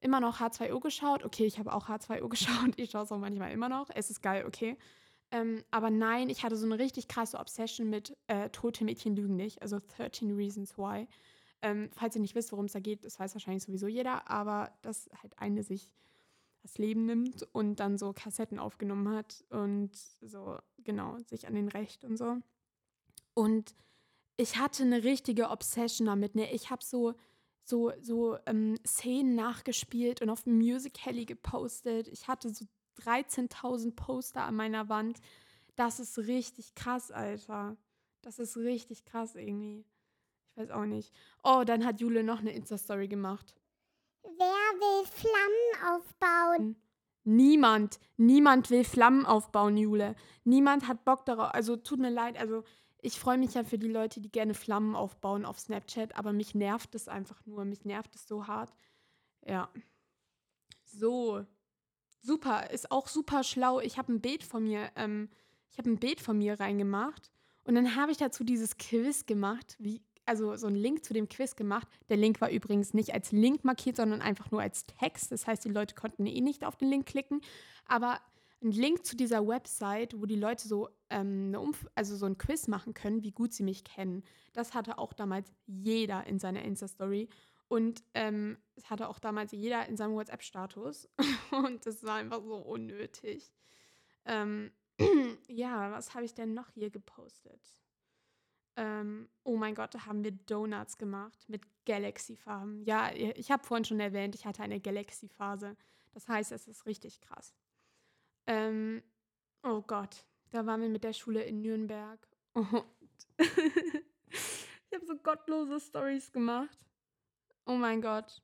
immer 0.00 0.18
noch 0.20 0.40
H2O 0.40 0.80
geschaut. 0.80 1.24
Okay, 1.24 1.44
ich 1.44 1.58
habe 1.58 1.74
auch 1.74 1.88
H2O 1.88 2.28
geschaut. 2.30 2.72
Ich 2.76 2.90
schaue 2.90 3.02
es 3.02 3.12
auch 3.12 3.18
manchmal 3.18 3.52
immer 3.52 3.68
noch. 3.68 3.90
Es 3.94 4.08
ist 4.08 4.22
geil, 4.22 4.44
okay. 4.46 4.78
Ähm, 5.30 5.62
aber 5.70 5.90
nein, 5.90 6.30
ich 6.30 6.42
hatte 6.42 6.56
so 6.56 6.64
eine 6.64 6.78
richtig 6.78 7.08
krasse 7.08 7.38
Obsession 7.38 7.90
mit 7.90 8.16
äh, 8.28 8.48
Tote 8.48 8.84
Mädchen 8.84 9.14
lügen 9.14 9.36
nicht. 9.36 9.60
Also 9.60 9.78
13 9.96 10.34
Reasons 10.34 10.78
Why. 10.78 11.06
Ähm, 11.60 11.90
falls 11.92 12.14
ihr 12.16 12.22
nicht 12.22 12.34
wisst, 12.34 12.52
worum 12.52 12.64
es 12.64 12.72
da 12.72 12.80
geht, 12.80 13.04
das 13.04 13.18
weiß 13.18 13.34
wahrscheinlich 13.34 13.62
sowieso 13.62 13.88
jeder. 13.88 14.30
Aber 14.30 14.72
dass 14.80 15.10
halt 15.22 15.38
eine 15.38 15.62
sich 15.62 15.90
das 16.62 16.78
Leben 16.78 17.06
nimmt 17.06 17.42
und 17.52 17.80
dann 17.80 17.98
so 17.98 18.12
Kassetten 18.12 18.58
aufgenommen 18.58 19.14
hat 19.14 19.44
und 19.50 19.90
so, 20.20 20.58
genau, 20.78 21.18
sich 21.26 21.46
an 21.46 21.54
den 21.54 21.68
Recht 21.68 22.04
und 22.04 22.16
so. 22.16 22.38
Und 23.34 23.74
ich 24.36 24.56
hatte 24.58 24.82
eine 24.82 25.04
richtige 25.04 25.50
Obsession 25.50 26.06
damit. 26.06 26.34
Ne? 26.34 26.52
Ich 26.52 26.70
habe 26.70 26.82
so, 26.84 27.14
so, 27.64 27.92
so 28.00 28.38
ähm, 28.46 28.78
Szenen 28.86 29.34
nachgespielt 29.34 30.22
und 30.22 30.30
auf 30.30 30.46
Music 30.46 30.98
Heli 31.04 31.24
gepostet. 31.24 32.08
Ich 32.08 32.28
hatte 32.28 32.52
so 32.54 32.64
13.000 33.00 33.94
Poster 33.94 34.44
an 34.44 34.56
meiner 34.56 34.88
Wand. 34.88 35.20
Das 35.76 36.00
ist 36.00 36.18
richtig 36.18 36.74
krass, 36.74 37.10
Alter. 37.10 37.76
Das 38.22 38.38
ist 38.38 38.56
richtig 38.56 39.04
krass 39.04 39.34
irgendwie. 39.34 39.84
Ich 40.50 40.56
weiß 40.56 40.70
auch 40.70 40.84
nicht. 40.84 41.12
Oh, 41.42 41.62
dann 41.64 41.84
hat 41.84 42.00
Jule 42.00 42.22
noch 42.22 42.40
eine 42.40 42.52
Insta-Story 42.52 43.08
gemacht. 43.08 43.54
Wer 44.22 44.78
will 44.78 45.06
Flammen 45.06 45.61
aufbauen? 45.82 46.76
Niemand, 47.24 48.00
niemand 48.16 48.70
will 48.70 48.84
Flammen 48.84 49.26
aufbauen, 49.26 49.76
Jule. 49.76 50.16
Niemand 50.44 50.88
hat 50.88 51.04
Bock 51.04 51.24
darauf. 51.24 51.54
Also 51.54 51.76
tut 51.76 52.00
mir 52.00 52.10
leid, 52.10 52.36
also 52.36 52.64
ich 53.00 53.18
freue 53.18 53.38
mich 53.38 53.54
ja 53.54 53.64
für 53.64 53.78
die 53.78 53.88
Leute, 53.88 54.20
die 54.20 54.30
gerne 54.30 54.54
Flammen 54.54 54.94
aufbauen 54.94 55.44
auf 55.44 55.58
Snapchat, 55.58 56.16
aber 56.16 56.32
mich 56.32 56.54
nervt 56.54 56.94
es 56.94 57.08
einfach 57.08 57.44
nur. 57.46 57.64
Mich 57.64 57.84
nervt 57.84 58.14
es 58.14 58.26
so 58.26 58.46
hart. 58.46 58.72
Ja. 59.46 59.68
So. 60.84 61.44
Super, 62.20 62.70
ist 62.70 62.92
auch 62.92 63.08
super 63.08 63.42
schlau. 63.42 63.80
Ich 63.80 63.98
habe 63.98 64.12
ein 64.12 64.20
Bild 64.20 64.44
von 64.44 64.62
mir, 64.62 64.90
ähm, 64.94 65.28
ich 65.70 65.78
habe 65.78 65.90
ein 65.90 65.98
Bild 65.98 66.20
von 66.20 66.38
mir 66.38 66.60
reingemacht 66.60 67.32
und 67.64 67.74
dann 67.74 67.96
habe 67.96 68.12
ich 68.12 68.18
dazu 68.18 68.44
dieses 68.44 68.76
Quiz 68.76 69.26
gemacht, 69.26 69.76
wie 69.80 70.02
also 70.26 70.56
so 70.56 70.66
einen 70.66 70.76
Link 70.76 71.04
zu 71.04 71.14
dem 71.14 71.28
Quiz 71.28 71.56
gemacht. 71.56 71.88
Der 72.08 72.16
Link 72.16 72.40
war 72.40 72.50
übrigens 72.50 72.94
nicht 72.94 73.14
als 73.14 73.32
Link 73.32 73.64
markiert, 73.64 73.96
sondern 73.96 74.22
einfach 74.22 74.50
nur 74.50 74.60
als 74.60 74.86
Text. 74.86 75.32
Das 75.32 75.46
heißt, 75.46 75.64
die 75.64 75.70
Leute 75.70 75.94
konnten 75.94 76.26
eh 76.26 76.40
nicht 76.40 76.64
auf 76.64 76.76
den 76.76 76.88
Link 76.88 77.06
klicken. 77.06 77.40
Aber 77.86 78.20
ein 78.62 78.70
Link 78.70 79.04
zu 79.04 79.16
dieser 79.16 79.46
Website, 79.46 80.20
wo 80.20 80.26
die 80.26 80.36
Leute 80.36 80.66
so, 80.68 80.88
ähm, 81.10 81.56
also 81.94 82.16
so 82.16 82.26
ein 82.26 82.38
Quiz 82.38 82.68
machen 82.68 82.94
können, 82.94 83.22
wie 83.22 83.32
gut 83.32 83.52
sie 83.52 83.64
mich 83.64 83.84
kennen. 83.84 84.22
Das 84.52 84.74
hatte 84.74 84.98
auch 84.98 85.12
damals 85.12 85.52
jeder 85.66 86.26
in 86.26 86.38
seiner 86.38 86.62
Insta-Story. 86.62 87.28
Und 87.68 88.04
ähm, 88.12 88.58
hatte 88.84 89.08
auch 89.08 89.18
damals 89.18 89.52
jeder 89.52 89.88
in 89.88 89.96
seinem 89.96 90.14
WhatsApp-Status. 90.14 91.08
Und 91.52 91.86
das 91.86 92.04
war 92.04 92.16
einfach 92.16 92.42
so 92.42 92.56
unnötig. 92.56 93.50
Ähm, 94.26 94.70
ja, 95.48 95.90
was 95.90 96.14
habe 96.14 96.24
ich 96.24 96.34
denn 96.34 96.52
noch 96.52 96.68
hier 96.70 96.90
gepostet? 96.90 97.60
Ähm, 98.76 99.28
oh 99.44 99.56
mein 99.56 99.74
Gott, 99.74 99.94
da 99.94 100.06
haben 100.06 100.24
wir 100.24 100.32
Donuts 100.32 100.96
gemacht 100.96 101.48
mit 101.48 101.62
Galaxy-Farben. 101.84 102.82
Ja, 102.84 103.12
ich 103.12 103.50
habe 103.50 103.64
vorhin 103.64 103.84
schon 103.84 104.00
erwähnt, 104.00 104.34
ich 104.34 104.46
hatte 104.46 104.62
eine 104.62 104.80
Galaxy-Phase. 104.80 105.76
Das 106.12 106.28
heißt, 106.28 106.52
es 106.52 106.68
ist 106.68 106.86
richtig 106.86 107.20
krass. 107.20 107.54
Ähm, 108.46 109.02
oh 109.62 109.82
Gott, 109.82 110.26
da 110.50 110.66
waren 110.66 110.80
wir 110.80 110.88
mit 110.88 111.04
der 111.04 111.12
Schule 111.12 111.42
in 111.42 111.60
Nürnberg. 111.60 112.26
Und 112.54 112.84
ich 113.38 114.94
habe 114.94 115.06
so 115.06 115.16
gottlose 115.16 115.80
Stories 115.80 116.32
gemacht. 116.32 116.86
Oh 117.66 117.74
mein 117.74 118.00
Gott. 118.00 118.42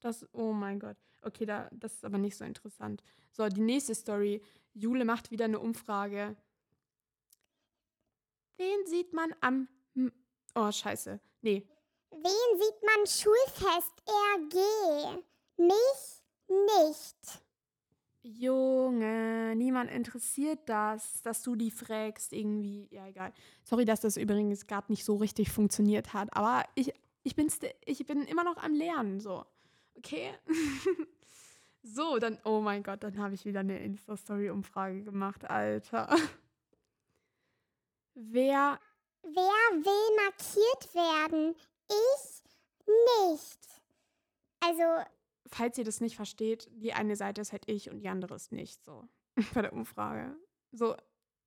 Das, 0.00 0.26
oh 0.32 0.52
mein 0.52 0.78
Gott. 0.80 0.96
Okay, 1.22 1.46
da, 1.46 1.68
das 1.72 1.94
ist 1.94 2.04
aber 2.04 2.18
nicht 2.18 2.36
so 2.36 2.44
interessant. 2.44 3.02
So, 3.32 3.48
die 3.48 3.60
nächste 3.60 3.94
Story. 3.94 4.42
Jule 4.74 5.04
macht 5.04 5.30
wieder 5.30 5.46
eine 5.46 5.58
Umfrage. 5.58 6.36
Wen 8.58 8.86
sieht 8.86 9.12
man 9.12 9.34
am. 9.40 9.68
Oh, 10.54 10.70
scheiße. 10.70 11.20
Nee. 11.42 11.66
Wen 12.10 12.60
sieht 12.60 12.82
man 12.82 13.06
Schulfest 13.06 14.02
RG? 14.08 15.22
Mich 15.56 16.24
nicht. 16.48 17.42
Junge, 18.22 19.54
niemand 19.56 19.90
interessiert 19.90 20.60
das, 20.66 21.22
dass 21.22 21.42
du 21.42 21.54
die 21.54 21.70
fragst 21.70 22.32
irgendwie. 22.32 22.88
Ja, 22.90 23.06
egal. 23.06 23.32
Sorry, 23.62 23.84
dass 23.84 24.00
das 24.00 24.16
übrigens 24.16 24.66
gerade 24.66 24.90
nicht 24.90 25.04
so 25.04 25.16
richtig 25.16 25.50
funktioniert 25.50 26.12
hat, 26.12 26.28
aber 26.36 26.64
ich, 26.74 26.92
ich, 27.22 27.36
bin's, 27.36 27.60
ich 27.84 28.04
bin 28.06 28.22
immer 28.24 28.44
noch 28.44 28.56
am 28.56 28.74
Lernen, 28.74 29.20
so. 29.20 29.46
Okay? 29.96 30.32
so, 31.82 32.18
dann, 32.18 32.38
oh 32.44 32.60
mein 32.60 32.82
Gott, 32.82 33.04
dann 33.04 33.18
habe 33.18 33.34
ich 33.34 33.44
wieder 33.44 33.60
eine 33.60 33.78
Insta-Story-Umfrage 33.78 35.04
gemacht, 35.04 35.48
Alter. 35.48 36.14
Wer. 38.20 38.80
Wer 39.22 39.84
will 39.84 40.16
markiert 40.24 40.94
werden? 40.94 41.54
Ich 41.88 42.42
nicht. 42.86 43.58
Also. 44.60 44.82
Falls 45.50 45.78
ihr 45.78 45.84
das 45.84 46.00
nicht 46.00 46.16
versteht, 46.16 46.68
die 46.72 46.92
eine 46.92 47.16
Seite 47.16 47.40
ist 47.40 47.52
halt 47.52 47.68
ich 47.68 47.90
und 47.90 48.00
die 48.00 48.08
andere 48.08 48.34
ist 48.34 48.52
nicht 48.52 48.84
so. 48.84 49.08
Bei 49.54 49.62
der 49.62 49.72
Umfrage. 49.72 50.36
So, 50.72 50.94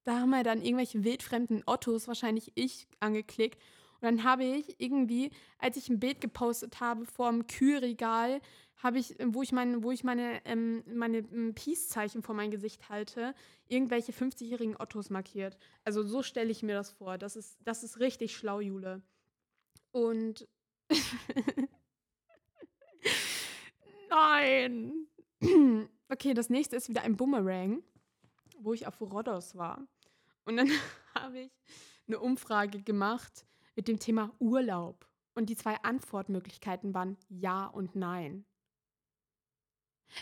da 0.05 0.19
haben 0.19 0.31
wir 0.31 0.43
dann 0.43 0.61
irgendwelche 0.61 1.03
wildfremden 1.03 1.63
Ottos, 1.67 2.07
wahrscheinlich 2.07 2.51
ich, 2.55 2.87
angeklickt. 2.99 3.61
Und 4.01 4.07
dann 4.07 4.23
habe 4.23 4.43
ich 4.43 4.79
irgendwie, 4.79 5.31
als 5.59 5.77
ich 5.77 5.87
ein 5.89 5.99
Bild 5.99 6.21
gepostet 6.21 6.79
habe 6.79 7.05
vorm 7.05 7.45
Kühlregal, 7.45 8.41
habe 8.77 8.97
ich, 8.97 9.15
wo 9.23 9.43
ich, 9.43 9.51
mein, 9.51 9.83
wo 9.83 9.91
ich 9.91 10.03
meine, 10.03 10.43
ähm, 10.45 10.83
meine 10.91 11.19
ähm, 11.19 11.53
Peace-Zeichen 11.53 12.23
vor 12.23 12.33
mein 12.33 12.49
Gesicht 12.49 12.89
halte, 12.89 13.35
irgendwelche 13.67 14.11
50-jährigen 14.11 14.75
Ottos 14.75 15.11
markiert. 15.11 15.55
Also 15.83 16.01
so 16.01 16.23
stelle 16.23 16.49
ich 16.49 16.63
mir 16.63 16.73
das 16.73 16.89
vor. 16.89 17.19
Das 17.19 17.35
ist, 17.35 17.59
das 17.63 17.83
ist 17.83 17.99
richtig 17.99 18.35
schlau, 18.35 18.59
Jule. 18.59 19.03
Und 19.91 20.47
nein. 24.09 25.07
okay, 26.09 26.33
das 26.33 26.49
nächste 26.49 26.75
ist 26.75 26.89
wieder 26.89 27.03
ein 27.03 27.17
Boomerang, 27.17 27.83
wo 28.57 28.73
ich 28.73 28.87
auf 28.87 28.99
Rhodos 28.99 29.55
war. 29.55 29.87
Und 30.45 30.57
dann 30.57 30.71
habe 31.13 31.41
ich 31.41 31.51
eine 32.07 32.19
Umfrage 32.19 32.81
gemacht 32.81 33.45
mit 33.75 33.87
dem 33.87 33.99
Thema 33.99 34.31
Urlaub. 34.39 35.07
Und 35.33 35.49
die 35.49 35.55
zwei 35.55 35.75
Antwortmöglichkeiten 35.81 36.93
waren 36.93 37.17
Ja 37.29 37.67
und 37.67 37.95
Nein. 37.95 38.45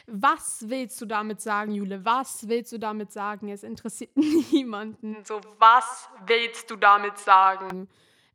Was 0.06 0.70
willst 0.70 1.02
du 1.02 1.06
damit 1.06 1.42
sagen, 1.42 1.72
Jule? 1.72 2.06
Was 2.06 2.48
willst 2.48 2.72
du 2.72 2.78
damit 2.78 3.12
sagen? 3.12 3.50
Es 3.50 3.64
interessiert 3.64 4.16
niemanden. 4.52 5.24
So, 5.26 5.42
was 5.58 6.08
willst 6.26 6.70
du 6.70 6.76
damit 6.76 7.18
sagen? 7.18 7.90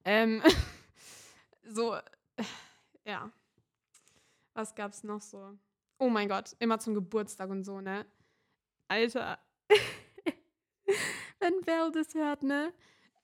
Ähm, 0.05 0.43
so, 1.63 1.97
ja. 3.05 3.31
Was 4.55 4.75
gab's 4.75 5.05
noch 5.05 5.21
so? 5.21 5.57
Oh 5.99 6.09
mein 6.09 6.29
Gott, 6.29 6.55
immer 6.59 6.79
zum 6.79 6.95
Geburtstag 6.95 7.51
und 7.51 7.65
so, 7.65 7.81
ne? 7.81 8.07
Alter. 8.89 9.39
Wenn 11.41 11.61
Belle 11.63 11.91
das 11.93 12.15
hört, 12.15 12.43
ne? 12.43 12.73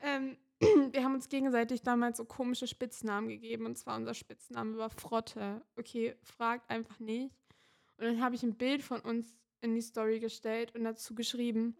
Ähm, 0.00 0.36
wir 0.92 1.02
haben 1.02 1.14
uns 1.14 1.28
gegenseitig 1.28 1.82
damals 1.82 2.18
so 2.18 2.24
komische 2.24 2.66
Spitznamen 2.66 3.28
gegeben. 3.28 3.66
Und 3.66 3.76
zwar 3.76 3.96
unser 3.96 4.14
Spitzname 4.14 4.76
war 4.76 4.90
Frotte. 4.90 5.62
Okay, 5.76 6.14
fragt 6.22 6.68
einfach 6.70 6.98
nicht. 6.98 7.34
Und 7.96 8.04
dann 8.04 8.20
habe 8.22 8.34
ich 8.34 8.42
ein 8.42 8.56
Bild 8.56 8.82
von 8.82 9.00
uns 9.00 9.34
in 9.62 9.74
die 9.74 9.82
Story 9.82 10.20
gestellt 10.20 10.74
und 10.74 10.84
dazu 10.84 11.14
geschrieben: 11.14 11.76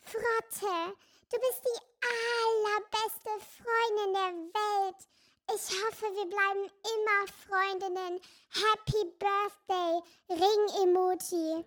Frotte, 0.00 0.94
du 1.30 1.38
bist 1.38 1.62
die 1.64 1.82
allerbeste 2.06 3.30
Freundin 3.62 4.12
der 4.12 4.32
Welt. 4.54 5.08
Ich 5.48 5.70
hoffe, 5.70 6.06
wir 6.06 6.26
bleiben 6.26 6.68
immer 6.82 7.26
Freundinnen. 7.46 8.20
Happy 8.50 9.04
Birthday, 9.18 10.02
Ring-Emoji. 10.28 11.64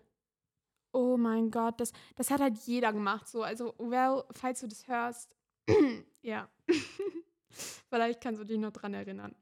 Oh 0.91 1.15
mein 1.17 1.49
Gott, 1.49 1.79
das, 1.79 1.93
das 2.15 2.29
hat 2.29 2.41
halt 2.41 2.57
jeder 2.65 2.91
gemacht. 2.91 3.27
So, 3.27 3.43
also, 3.43 3.73
well, 3.77 4.25
falls 4.31 4.59
du 4.59 4.67
das 4.67 4.87
hörst, 4.87 5.35
ja. 6.21 6.49
Vielleicht 7.89 8.21
kannst 8.21 8.41
du 8.41 8.45
dich 8.45 8.57
noch 8.57 8.71
dran 8.71 8.93
erinnern. 8.93 9.35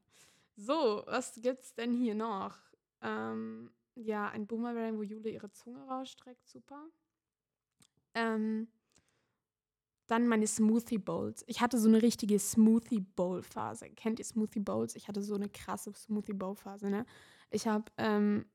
So, 0.56 1.02
was 1.06 1.40
gibt's 1.40 1.74
denn 1.74 1.94
hier 1.94 2.14
noch? 2.14 2.56
Ähm, 3.02 3.70
ja, 3.94 4.28
ein 4.28 4.46
Boomerang, 4.46 4.98
wo 4.98 5.02
Jule 5.02 5.30
ihre 5.30 5.50
Zunge 5.52 5.80
rausstreckt. 5.86 6.48
Super. 6.48 6.88
Ähm, 8.14 8.68
dann 10.08 10.26
meine 10.26 10.46
Smoothie 10.46 10.98
Bowls. 10.98 11.44
Ich 11.46 11.60
hatte 11.60 11.78
so 11.78 11.88
eine 11.88 12.02
richtige 12.02 12.38
Smoothie 12.38 13.00
Bowl 13.00 13.42
Phase. 13.42 13.90
Kennt 13.90 14.18
ihr 14.18 14.24
Smoothie 14.24 14.60
Bowls? 14.60 14.96
Ich 14.96 15.06
hatte 15.06 15.22
so 15.22 15.34
eine 15.34 15.48
krasse 15.48 15.92
Smoothie 15.94 16.32
Bowl 16.32 16.56
Phase, 16.56 16.88
ne? 16.88 17.04
Ich 17.50 17.66
habe 17.66 17.84
ähm, 17.98 18.46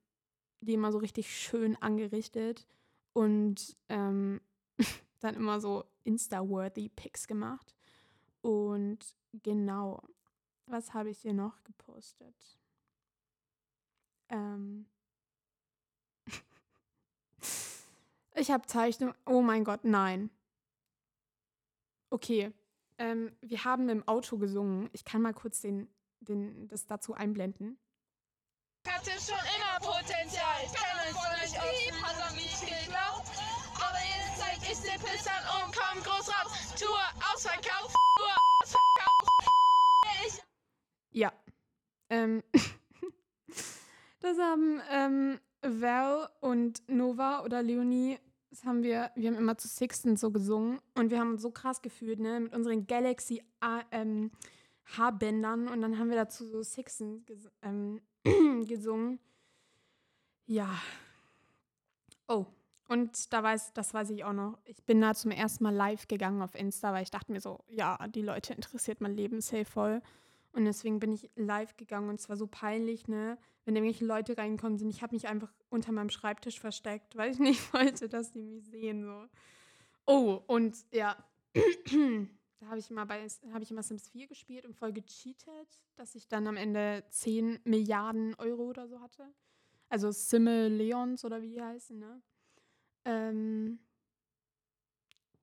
die 0.61 0.73
immer 0.73 0.91
so 0.91 0.97
richtig 0.97 1.33
schön 1.35 1.75
angerichtet 1.75 2.65
und 3.13 3.77
ähm, 3.89 4.41
dann 5.19 5.35
immer 5.35 5.59
so 5.59 5.85
Insta-worthy 6.03 6.89
Pics 6.89 7.27
gemacht. 7.27 7.75
Und 8.43 8.99
genau, 9.31 10.03
was 10.65 10.93
habe 10.93 11.09
ich 11.09 11.19
hier 11.19 11.33
noch 11.33 11.63
gepostet? 11.63 12.35
Ähm 14.27 14.85
ich 18.35 18.51
habe 18.51 18.67
Zeichnung. 18.67 19.15
Oh 19.25 19.41
mein 19.41 19.63
Gott, 19.63 19.85
nein. 19.85 20.29
Okay, 22.09 22.51
ähm, 22.97 23.35
wir 23.41 23.63
haben 23.63 23.87
im 23.87 24.07
Auto 24.07 24.37
gesungen. 24.37 24.89
Ich 24.91 25.05
kann 25.05 25.21
mal 25.21 25.33
kurz 25.33 25.61
den, 25.61 25.87
den, 26.19 26.67
das 26.67 26.85
dazu 26.85 27.13
einblenden. 27.13 27.79
Ich 28.85 28.91
hatte 28.91 29.11
schon 29.11 29.39
immer 29.55 29.79
Potenzial. 29.79 30.61
Keiner 30.73 31.13
von 31.13 31.31
euch 31.41 31.53
lieb, 31.53 31.93
hat 32.03 32.29
an 32.29 32.35
mich 32.35 32.59
geglaubt. 32.59 33.31
Aber 33.75 33.99
jetzt 34.03 34.37
zeig 34.37 34.57
ich 34.61 34.79
den 34.79 34.99
Pissern 34.99 35.43
und 35.55 35.73
komm 35.73 36.03
groß 36.03 36.27
raus. 36.27 36.53
Tour 36.79 36.99
ausverkauft, 37.33 37.82
Ähm, 42.09 42.43
das 44.19 44.37
haben 44.37 44.81
ähm, 44.91 45.39
Val 45.61 46.29
und 46.41 46.87
Nova 46.89 47.43
oder 47.43 47.63
Leonie, 47.63 48.17
das 48.49 48.65
haben 48.65 48.83
wir, 48.83 49.11
wir 49.15 49.29
haben 49.29 49.37
immer 49.37 49.57
zu 49.57 49.67
Sixten 49.67 50.15
so 50.15 50.29
gesungen 50.29 50.79
und 50.95 51.09
wir 51.09 51.19
haben 51.19 51.31
uns 51.31 51.41
so 51.41 51.51
krass 51.51 51.81
gefühlt, 51.81 52.19
ne, 52.19 52.39
mit 52.39 52.53
unseren 52.53 52.85
Galaxy 52.85 53.43
ähm, 53.91 54.31
Haarbändern 54.85 55.67
und 55.67 55.81
dann 55.81 55.97
haben 55.97 56.09
wir 56.09 56.17
dazu 56.17 56.45
so 56.45 56.61
Sixten 56.61 57.25
ges 57.25 57.49
ähm, 57.61 58.01
gesungen. 58.67 59.19
Ja. 60.45 60.69
Oh, 62.27 62.45
und 62.87 63.33
da 63.33 63.41
weiß, 63.41 63.73
das 63.73 63.93
weiß 63.93 64.09
ich 64.11 64.23
auch 64.23 64.33
noch. 64.33 64.59
Ich 64.65 64.83
bin 64.83 65.01
da 65.01 65.15
zum 65.15 65.31
ersten 65.31 65.63
Mal 65.63 65.73
live 65.73 66.07
gegangen 66.07 66.41
auf 66.41 66.53
Insta, 66.53 66.93
weil 66.93 67.03
ich 67.03 67.11
dachte 67.11 67.31
mir 67.31 67.41
so, 67.41 67.63
ja, 67.69 67.97
die 68.07 68.21
Leute 68.21 68.53
interessiert 68.53 69.01
mein 69.01 69.15
Leben 69.15 69.41
safe 69.41 69.65
voll. 69.65 70.01
Und 70.53 70.65
deswegen 70.65 70.99
bin 70.99 71.11
ich 71.11 71.29
live 71.35 71.75
gegangen 71.77 72.09
und 72.09 72.19
es 72.19 72.29
war 72.29 72.37
so 72.37 72.45
peinlich, 72.45 73.07
ne? 73.07 73.39
Wenn 73.65 73.75
irgendwelche 73.75 74.05
Leute 74.05 74.37
reinkommen 74.37 74.77
sind. 74.77 74.89
Ich 74.89 75.01
habe 75.01 75.15
mich 75.15 75.27
einfach 75.27 75.51
unter 75.69 75.91
meinem 75.91 76.09
Schreibtisch 76.09 76.59
versteckt, 76.59 77.15
weil 77.15 77.31
ich 77.31 77.39
nicht 77.39 77.73
wollte, 77.73 78.07
dass 78.07 78.31
die 78.31 78.43
mich 78.43 78.63
sehen. 78.65 79.03
So. 79.03 79.25
Oh, 80.05 80.43
und 80.45 80.77
ja, 80.91 81.17
da 81.53 82.67
habe 82.67 82.77
ich 82.77 82.91
mal 82.91 83.05
bei 83.05 83.27
habe 83.51 83.63
ich 83.63 83.71
immer 83.71 83.81
Sims 83.81 84.07
4 84.09 84.27
gespielt 84.27 84.65
und 84.65 84.75
voll 84.75 84.93
gecheatet, 84.93 85.81
dass 85.95 86.13
ich 86.13 86.27
dann 86.27 86.45
am 86.45 86.55
Ende 86.55 87.03
10 87.09 87.59
Milliarden 87.63 88.35
Euro 88.35 88.69
oder 88.69 88.87
so 88.87 89.01
hatte. 89.01 89.33
Also 89.89 90.11
Simme 90.11 90.67
Leons 90.67 91.25
oder 91.25 91.41
wie 91.41 91.49
die 91.49 91.61
heißen, 91.61 91.97
ne? 91.97 92.21
Ähm, 93.05 93.79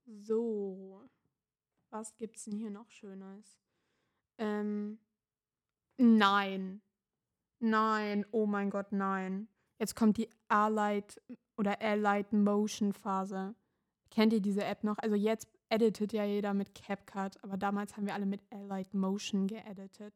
so. 0.07 1.03
Was 1.91 2.17
gibt's 2.17 2.45
denn 2.45 2.57
hier 2.57 2.71
noch 2.71 2.89
Schönes? 2.91 3.61
Ähm, 4.41 4.99
nein. 5.99 6.81
Nein, 7.61 8.25
oh 8.33 8.47
mein 8.47 8.71
Gott, 8.71 8.91
nein. 8.91 9.49
Jetzt 9.79 9.95
kommt 9.95 10.17
die 10.17 10.31
Allied 10.49 11.21
oder 11.57 11.81
Allied 11.81 12.33
Motion 12.33 12.93
Phase. 12.93 13.55
Kennt 14.11 14.33
ihr 14.33 14.41
diese 14.41 14.65
App 14.65 14.83
noch? 14.83 14.99
Also 14.99 15.15
jetzt 15.15 15.47
editet 15.69 16.13
ja 16.13 16.25
jeder 16.25 16.55
mit 16.55 16.75
CapCut, 16.75 17.43
aber 17.45 17.57
damals 17.57 17.97
haben 17.97 18.07
wir 18.07 18.15
alle 18.15 18.27
mit 18.27 18.41
Allied 18.51 18.93
Motion 18.95 19.47
geeditet. 19.47 20.15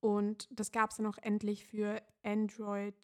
Und 0.00 0.48
das 0.50 0.72
gab 0.72 0.90
es 0.90 0.96
dann 0.96 1.06
auch 1.06 1.18
endlich 1.18 1.64
für 1.64 2.02
Android. 2.24 2.96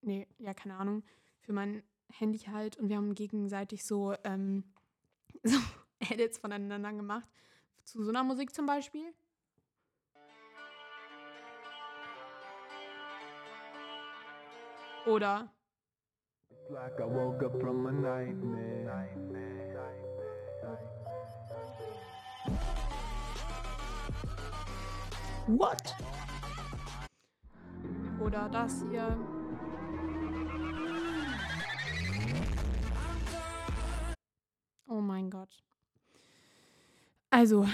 Nee, 0.00 0.26
ja, 0.38 0.54
keine 0.54 0.76
Ahnung. 0.76 1.04
Für 1.40 1.52
mein 1.52 1.82
Handy 2.10 2.38
halt. 2.38 2.76
Und 2.78 2.88
wir 2.88 2.96
haben 2.96 3.14
gegenseitig 3.14 3.84
so, 3.84 4.14
ähm, 4.24 4.64
so 5.44 5.58
Edits 6.10 6.38
voneinander 6.38 6.92
gemacht. 6.92 7.28
Zu 7.90 8.04
so 8.04 8.10
einer 8.10 8.22
Musik 8.22 8.54
zum 8.54 8.66
Beispiel. 8.66 9.12
Oder 15.06 15.52
Like 16.68 17.00
a 17.00 17.06
nightmare. 18.84 19.18
What? 25.48 25.96
Oder 28.20 28.48
das 28.50 28.84
hier. 28.88 29.18
Oh 34.86 35.00
mein 35.00 35.28
Gott. 35.28 35.69
Also, 37.30 37.64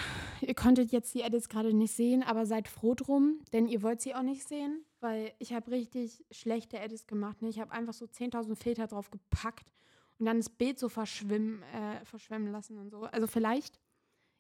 ihr 0.43 0.55
konntet 0.55 0.93
jetzt 0.93 1.15
die 1.15 1.23
Edits 1.23 1.49
gerade 1.49 1.73
nicht 1.73 1.95
sehen, 1.95 2.23
aber 2.23 2.45
seid 2.45 2.69
froh 2.69 2.95
drum, 2.95 3.41
denn 3.55 3.67
ihr 3.69 3.83
wollt 3.83 4.03
sie 4.03 4.15
auch 4.15 4.23
nicht 4.23 4.47
sehen, 4.47 4.85
weil 5.01 5.33
ich 5.39 5.55
habe 5.55 5.71
richtig 5.71 6.25
schlechte 6.31 6.79
Edits 6.79 7.07
gemacht. 7.07 7.41
Ne? 7.41 7.49
Ich 7.49 7.59
habe 7.59 7.73
einfach 7.73 7.95
so 7.95 8.05
10.000 8.05 8.55
Filter 8.55 8.87
drauf 8.87 9.11
gepackt 9.11 9.73
und 10.19 10.27
dann 10.27 10.37
das 10.37 10.51
Bild 10.51 10.79
so 10.79 10.91
verschwimmen, 10.91 11.63
äh, 11.73 12.05
verschwemmen 12.05 12.53
lassen 12.53 12.79
und 12.79 12.91
so. 12.91 13.05
Also 13.05 13.27
vielleicht, 13.27 13.81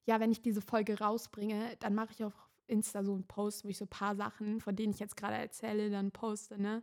ja, 0.04 0.20
wenn 0.20 0.32
ich 0.32 0.42
diese 0.42 0.60
Folge 0.60 0.98
rausbringe, 0.98 1.76
dann 1.80 1.94
mache 1.94 2.12
ich 2.12 2.22
auf 2.22 2.34
Insta 2.66 3.02
so 3.02 3.14
einen 3.14 3.26
Post, 3.26 3.64
wo 3.64 3.68
ich 3.68 3.78
so 3.78 3.86
ein 3.86 3.88
paar 3.88 4.16
Sachen, 4.16 4.60
von 4.60 4.76
denen 4.76 4.92
ich 4.92 4.98
jetzt 4.98 5.16
gerade 5.16 5.36
erzähle, 5.36 5.88
dann 5.88 6.10
poste, 6.10 6.60
ne? 6.60 6.82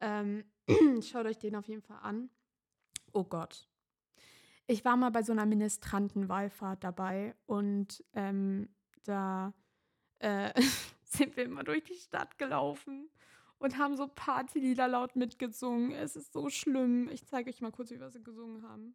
Ähm, 0.00 0.44
schaut 1.02 1.26
euch 1.26 1.38
den 1.38 1.56
auf 1.56 1.68
jeden 1.68 1.82
Fall 1.82 1.98
an. 2.02 2.30
Oh 3.12 3.24
Gott. 3.24 3.68
Ich 4.70 4.84
war 4.84 4.98
mal 4.98 5.10
bei 5.10 5.22
so 5.22 5.32
einer 5.32 5.46
Ministrantenwallfahrt 5.46 6.84
dabei 6.84 7.34
und 7.46 8.04
ähm, 8.12 8.68
da 9.04 9.54
äh, 10.18 10.52
sind 11.04 11.38
wir 11.38 11.44
immer 11.46 11.64
durch 11.64 11.84
die 11.84 11.94
Stadt 11.94 12.36
gelaufen 12.36 13.08
und 13.58 13.78
haben 13.78 13.96
so 13.96 14.06
Partylieder 14.06 14.86
laut 14.86 15.16
mitgesungen. 15.16 15.92
Es 15.92 16.16
ist 16.16 16.34
so 16.34 16.50
schlimm. 16.50 17.08
Ich 17.10 17.24
zeige 17.24 17.48
euch 17.48 17.62
mal 17.62 17.72
kurz, 17.72 17.90
wie 17.90 17.98
wir 17.98 18.10
sie 18.10 18.22
gesungen 18.22 18.62
haben. 18.62 18.94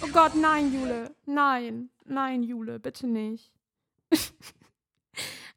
Oh 0.00 0.08
Gott, 0.12 0.36
nein, 0.36 0.72
Jule. 0.72 1.12
Nein, 1.26 1.90
nein, 2.04 2.44
Jule, 2.44 2.78
bitte 2.78 3.08
nicht. 3.08 3.52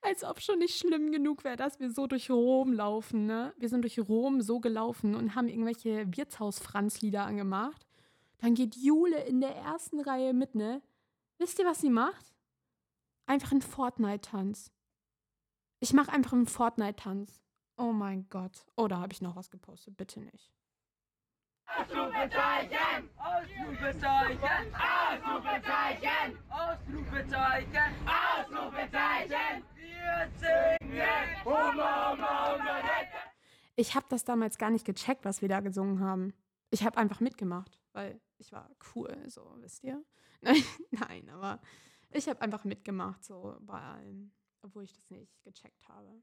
Als 0.05 0.23
ob 0.25 0.41
schon 0.41 0.59
nicht 0.59 0.77
schlimm 0.77 1.11
genug 1.13 1.45
wäre, 1.45 1.55
dass 1.55 1.79
wir 1.79 1.89
so 1.89 2.07
durch 2.07 2.29
Rom 2.29 2.73
laufen, 2.73 3.25
ne? 3.25 3.53
Wir 3.57 3.69
sind 3.69 3.83
durch 3.83 3.97
Rom 3.99 4.41
so 4.41 4.59
gelaufen 4.59 5.15
und 5.15 5.33
haben 5.33 5.47
irgendwelche 5.47 6.05
Wirtshaus-Franz-Lieder 6.15 7.23
angemacht. 7.23 7.87
Dann 8.39 8.53
geht 8.53 8.75
Jule 8.75 9.23
in 9.23 9.39
der 9.39 9.55
ersten 9.55 10.01
Reihe 10.01 10.33
mit, 10.33 10.55
ne? 10.55 10.81
Wisst 11.37 11.57
ihr, 11.57 11.65
was 11.65 11.79
sie 11.79 11.89
macht? 11.89 12.33
Einfach 13.25 13.53
einen 13.53 13.61
Fortnite-Tanz. 13.61 14.73
Ich 15.79 15.93
mache 15.93 16.11
einfach 16.11 16.33
einen 16.33 16.47
Fortnite-Tanz. 16.47 17.41
Oh 17.77 17.93
mein 17.93 18.27
Gott. 18.29 18.65
Oh, 18.75 18.89
da 18.89 18.97
habe 18.99 19.13
ich 19.13 19.21
noch 19.21 19.37
was 19.37 19.49
gepostet. 19.49 19.95
Bitte 19.95 20.19
nicht. 20.19 20.51
Ausrufezeichen! 21.65 23.09
Ausrufezeichen! 23.17 24.75
Ausrufezeichen! 24.75 26.37
Ausrufezeichen! 26.49 27.95
Ausrufezeichen! 28.05 29.63
Ich 33.75 33.95
habe 33.95 34.05
das 34.09 34.23
damals 34.23 34.57
gar 34.57 34.69
nicht 34.69 34.85
gecheckt, 34.85 35.25
was 35.25 35.41
wir 35.41 35.49
da 35.49 35.59
gesungen 35.59 35.99
haben. 35.99 36.33
Ich 36.69 36.85
habe 36.85 36.97
einfach 36.97 37.19
mitgemacht, 37.19 37.79
weil 37.91 38.21
ich 38.37 38.51
war 38.51 38.69
cool, 38.95 39.15
so, 39.27 39.55
wisst 39.59 39.83
ihr? 39.83 40.03
Nein, 40.91 41.29
aber 41.29 41.59
ich 42.11 42.27
habe 42.27 42.41
einfach 42.41 42.63
mitgemacht, 42.63 43.23
so 43.23 43.57
bei 43.61 43.79
allem. 43.79 44.31
obwohl 44.61 44.83
ich 44.83 44.93
das 44.93 45.09
nicht 45.09 45.43
gecheckt 45.43 45.87
habe. 45.89 46.21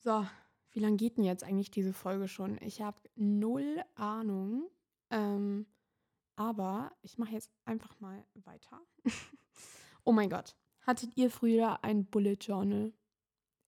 So, 0.00 0.26
wie 0.72 0.80
lange 0.80 0.96
geht 0.96 1.16
denn 1.16 1.24
jetzt 1.24 1.44
eigentlich 1.44 1.70
diese 1.70 1.92
Folge 1.92 2.26
schon? 2.26 2.58
Ich 2.60 2.82
habe 2.82 2.98
null 3.14 3.82
Ahnung. 3.94 4.68
Ähm, 5.10 5.66
aber 6.36 6.92
ich 7.02 7.18
mache 7.18 7.32
jetzt 7.32 7.50
einfach 7.64 8.00
mal 8.00 8.24
weiter. 8.34 8.80
oh 10.04 10.12
mein 10.12 10.30
Gott. 10.30 10.56
Hattet 10.86 11.16
ihr 11.16 11.30
früher 11.30 11.82
ein 11.82 12.04
Bullet 12.04 12.36
Journal? 12.40 12.92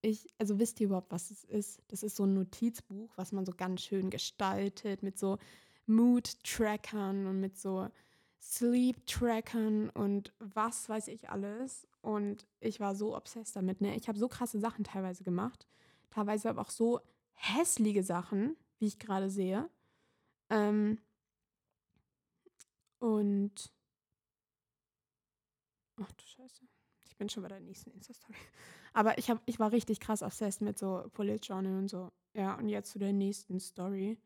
Ich, 0.03 0.29
also 0.39 0.59
wisst 0.59 0.81
ihr 0.81 0.87
überhaupt, 0.87 1.11
was 1.11 1.31
es 1.31 1.45
ist? 1.45 1.83
Das 1.89 2.03
ist 2.03 2.17
so 2.17 2.25
ein 2.25 2.35
Notizbuch, 2.35 3.11
was 3.17 3.33
man 3.33 3.47
so 3.47 3.53
ganz 3.53 3.83
schön 3.83 4.11
gestaltet 4.11 5.03
mit 5.03 5.19
so 5.19 5.39
Mood-Trackern 5.87 7.27
und 7.27 7.41
mit 7.41 7.57
so 7.59 7.89
Sleep-Trackern 8.41 9.89
und 9.91 10.33
was 10.39 10.89
weiß 10.89 11.09
ich 11.09 11.31
alles. 11.31 11.89
Und 12.03 12.47
ich 12.61 12.81
war 12.81 12.95
so 12.95 13.17
obsessed 13.17 13.57
damit. 13.57 13.81
Ne? 13.81 13.97
Ich 13.97 14.09
habe 14.09 14.19
so 14.19 14.29
krasse 14.29 14.61
Sachen 14.61 14.85
teilweise 14.85 15.25
gemacht. 15.25 15.67
Teilweise 16.11 16.51
aber 16.51 16.61
auch 16.61 16.71
so 16.71 17.01
hässliche 17.33 18.03
Sachen, 18.03 18.57
wie 18.79 18.87
ich 18.87 18.99
gerade 18.99 19.31
sehe. 19.31 19.69
Ähm, 20.51 20.99
und. 22.99 23.73
Ach 25.99 26.13
du 26.13 26.25
Scheiße. 26.25 26.67
Ich 27.17 27.19
bin 27.19 27.31
schon 27.31 27.45
bei 27.45 27.49
der 27.49 27.61
nächsten 27.61 27.91
Insta-Story. 27.93 28.35
Aber 28.93 29.17
ich, 29.17 29.31
hab, 29.31 29.41
ich 29.47 29.59
war 29.59 29.73
richtig 29.73 30.01
krass 30.01 30.23
obsessed 30.23 30.61
mit 30.61 30.79
so 30.79 31.11
Bullet 31.15 31.39
Journal 31.43 31.79
und 31.79 31.89
so. 31.89 32.13
Ja, 32.35 32.57
und 32.57 32.69
jetzt 32.69 32.91
zu 32.91 32.99
der 32.99 33.15
nächsten 33.15 33.59
Story. 33.59 34.19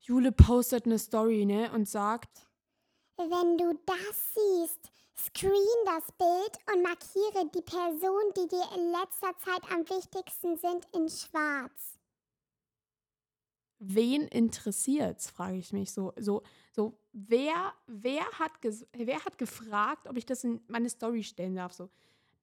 Jule 0.00 0.30
postet 0.30 0.84
eine 0.84 0.98
Story, 0.98 1.46
ne, 1.46 1.72
und 1.72 1.88
sagt. 1.88 2.46
Wenn 3.16 3.56
du 3.56 3.72
das 3.86 4.34
siehst, 4.34 4.92
screen 5.16 5.86
das 5.86 6.12
Bild 6.12 6.58
und 6.74 6.82
markiere 6.82 7.50
die 7.54 7.62
Person, 7.62 8.34
die 8.36 8.48
dir 8.48 8.68
in 8.76 8.92
letzter 8.92 9.34
Zeit 9.38 9.62
am 9.72 9.80
wichtigsten 9.88 10.58
sind, 10.58 10.86
in 10.94 11.08
schwarz. 11.08 11.98
Wen 13.78 14.28
interessiert's, 14.28 15.30
frage 15.30 15.56
ich 15.56 15.72
mich 15.72 15.90
so. 15.90 16.12
So, 16.18 16.42
so 16.78 16.96
wer, 17.12 17.74
wer, 17.88 18.24
hat 18.38 18.52
wer 18.92 19.24
hat 19.24 19.36
gefragt, 19.36 20.06
ob 20.06 20.16
ich 20.16 20.24
das 20.24 20.44
in 20.44 20.60
meine 20.68 20.88
Story 20.88 21.24
stellen 21.24 21.56
darf? 21.56 21.72
So, 21.72 21.90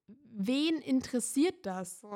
wen 0.08 0.82
interessiert 0.82 1.66
das? 1.66 2.02
So. 2.02 2.10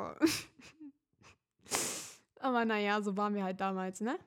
Aber 2.41 2.65
naja, 2.65 3.01
so 3.01 3.15
waren 3.15 3.36
wir 3.36 3.45
halt 3.45 3.62
damals, 3.62 4.01
ne? 4.01 4.19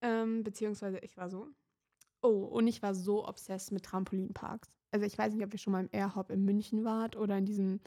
Ähm, 0.00 0.42
beziehungsweise 0.42 0.98
ich 1.00 1.18
war 1.18 1.28
so. 1.28 1.48
Oh, 2.22 2.44
und 2.46 2.66
ich 2.66 2.82
war 2.82 2.94
so 2.94 3.28
obsessed 3.28 3.72
mit 3.72 3.84
Trampolinparks. 3.84 4.70
Also 4.90 5.04
ich 5.04 5.18
weiß 5.18 5.34
nicht, 5.34 5.44
ob 5.44 5.52
ihr 5.52 5.58
schon 5.58 5.74
mal 5.74 5.82
im 5.82 5.90
Airhop 5.92 6.30
in 6.30 6.46
München 6.46 6.82
wart 6.82 7.14
oder 7.14 7.36
in 7.36 7.44
diesem, 7.44 7.78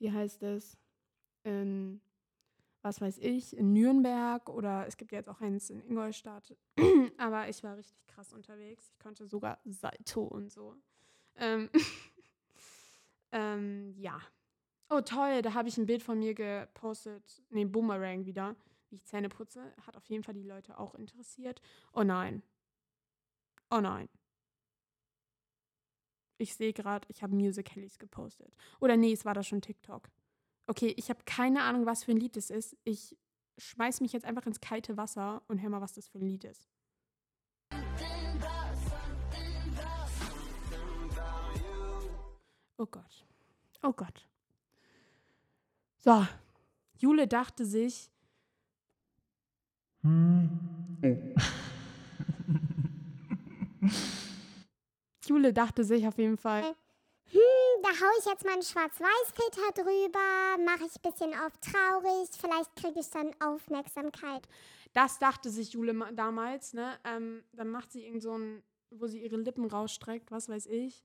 wie 0.00 0.10
heißt 0.10 0.42
es, 0.42 0.76
in, 1.44 2.00
was 2.82 3.00
weiß 3.00 3.18
ich, 3.18 3.56
in 3.56 3.72
Nürnberg 3.72 4.48
oder 4.48 4.86
es 4.86 4.96
gibt 4.96 5.12
jetzt 5.12 5.28
auch 5.28 5.40
eins 5.40 5.70
in 5.70 5.80
Ingolstadt. 5.80 6.56
Aber 7.18 7.48
ich 7.48 7.62
war 7.62 7.76
richtig 7.76 8.06
krass 8.06 8.32
unterwegs. 8.32 8.90
Ich 8.92 8.98
konnte 8.98 9.26
sogar 9.26 9.58
Salto 9.64 10.22
und 10.22 10.52
so. 10.52 10.74
Ähm, 11.36 11.70
ähm, 13.32 13.94
ja. 13.96 14.20
Oh, 14.90 15.00
toll, 15.02 15.42
da 15.42 15.54
habe 15.54 15.68
ich 15.68 15.76
ein 15.76 15.86
Bild 15.86 16.02
von 16.02 16.18
mir 16.18 16.34
gepostet. 16.34 17.42
Nee, 17.50 17.64
Boomerang 17.66 18.24
wieder 18.24 18.56
wie 18.90 18.96
ich 18.96 19.04
Zähne 19.04 19.28
putze, 19.28 19.72
hat 19.86 19.96
auf 19.96 20.06
jeden 20.06 20.22
Fall 20.22 20.34
die 20.34 20.42
Leute 20.42 20.78
auch 20.78 20.94
interessiert. 20.94 21.60
Oh 21.92 22.02
nein. 22.02 22.42
Oh 23.70 23.80
nein. 23.80 24.08
Ich 26.38 26.54
sehe 26.54 26.72
gerade, 26.72 27.06
ich 27.10 27.22
habe 27.22 27.34
Musicalies 27.34 27.98
gepostet. 27.98 28.54
Oder 28.80 28.96
nee, 28.96 29.12
es 29.12 29.24
war 29.24 29.34
da 29.34 29.42
schon 29.42 29.60
TikTok. 29.60 30.08
Okay, 30.68 30.92
ich 30.98 31.08
habe 31.08 31.20
keine 31.24 31.62
Ahnung, 31.62 31.86
was 31.86 32.04
für 32.04 32.10
ein 32.10 32.18
Lied 32.18 32.36
es 32.36 32.50
ist. 32.50 32.76
Ich 32.84 33.16
schmeiß 33.56 34.02
mich 34.02 34.12
jetzt 34.12 34.26
einfach 34.26 34.44
ins 34.44 34.60
kalte 34.60 34.98
Wasser 34.98 35.42
und 35.48 35.62
hör 35.62 35.70
mal, 35.70 35.80
was 35.80 35.94
das 35.94 36.08
für 36.08 36.18
ein 36.18 36.28
Lied 36.28 36.44
ist. 36.44 36.68
Oh 42.76 42.86
Gott. 42.86 43.26
Oh 43.82 43.92
Gott. 43.92 44.28
So. 45.96 46.26
Jule 46.98 47.26
dachte 47.26 47.64
sich, 47.64 48.10
hm. 50.02 50.50
Oh. 51.02 51.16
Jule 55.26 55.54
dachte 55.54 55.82
sich 55.82 56.06
auf 56.06 56.18
jeden 56.18 56.36
Fall. 56.36 56.76
Hm, 57.30 57.82
da 57.82 57.88
hau 57.88 58.18
ich 58.18 58.24
jetzt 58.24 58.44
meinen 58.44 58.62
Schwarz-Weiß-Filter 58.62 59.82
drüber, 59.82 60.64
mache 60.64 60.84
ich 60.86 60.96
ein 60.96 61.10
bisschen 61.10 61.34
auf 61.40 61.52
traurig, 61.58 62.28
vielleicht 62.38 62.74
kriege 62.76 63.00
ich 63.00 63.10
dann 63.10 63.34
Aufmerksamkeit. 63.40 64.48
Das 64.94 65.18
dachte 65.18 65.50
sich 65.50 65.72
Jule 65.72 65.94
damals, 66.14 66.72
ne? 66.72 66.98
Ähm, 67.04 67.44
dann 67.52 67.68
macht 67.68 67.92
sie 67.92 68.06
irgend 68.06 68.22
so 68.22 68.36
ein, 68.36 68.62
wo 68.90 69.06
sie 69.06 69.22
ihre 69.22 69.36
Lippen 69.36 69.66
rausstreckt, 69.66 70.30
was 70.30 70.48
weiß 70.48 70.66
ich. 70.66 71.04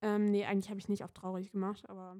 Ähm, 0.00 0.30
nee, 0.30 0.46
eigentlich 0.46 0.70
habe 0.70 0.78
ich 0.78 0.88
nicht 0.88 1.02
auf 1.02 1.12
traurig 1.12 1.50
gemacht, 1.50 1.88
aber 1.88 2.16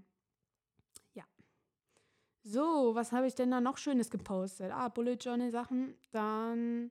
so, 2.51 2.95
was 2.95 3.13
habe 3.13 3.27
ich 3.27 3.35
denn 3.35 3.51
da 3.51 3.61
noch 3.61 3.77
Schönes 3.77 4.09
gepostet? 4.09 4.73
Ah, 4.73 4.89
Bullet 4.89 5.17
Journal 5.21 5.51
Sachen. 5.51 5.95
Dann, 6.13 6.91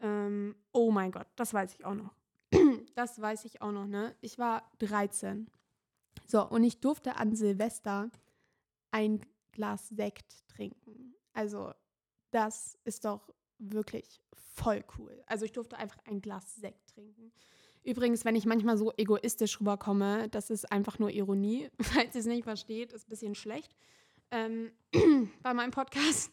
ähm, 0.00 0.54
oh 0.72 0.90
mein 0.90 1.12
Gott, 1.12 1.28
das 1.36 1.54
weiß 1.54 1.74
ich 1.74 1.84
auch 1.86 1.94
noch. 1.94 2.14
das 2.94 3.18
weiß 3.18 3.46
ich 3.46 3.62
auch 3.62 3.72
noch, 3.72 3.86
ne? 3.86 4.14
Ich 4.20 4.38
war 4.38 4.70
13. 4.80 5.50
So, 6.26 6.46
und 6.46 6.64
ich 6.64 6.80
durfte 6.80 7.16
an 7.16 7.34
Silvester 7.34 8.10
ein 8.90 9.20
Glas 9.52 9.88
Sekt 9.88 10.46
trinken. 10.48 11.14
Also, 11.32 11.72
das 12.30 12.78
ist 12.84 13.04
doch 13.04 13.32
wirklich 13.58 14.22
voll 14.32 14.84
cool. 14.98 15.22
Also, 15.26 15.44
ich 15.44 15.52
durfte 15.52 15.76
einfach 15.76 15.98
ein 16.06 16.20
Glas 16.20 16.56
Sekt 16.56 16.88
trinken. 16.88 17.32
Übrigens, 17.82 18.24
wenn 18.24 18.34
ich 18.34 18.46
manchmal 18.46 18.76
so 18.76 18.92
egoistisch 18.96 19.60
rüberkomme, 19.60 20.28
das 20.30 20.50
ist 20.50 20.70
einfach 20.72 20.98
nur 20.98 21.10
Ironie. 21.10 21.70
Falls 21.80 22.14
ihr 22.14 22.20
es 22.20 22.26
nicht 22.26 22.44
versteht, 22.44 22.92
ist 22.92 23.06
ein 23.06 23.10
bisschen 23.10 23.34
schlecht 23.34 23.76
ähm, 24.30 24.72
bei 25.42 25.54
meinem 25.54 25.70
Podcast. 25.70 26.32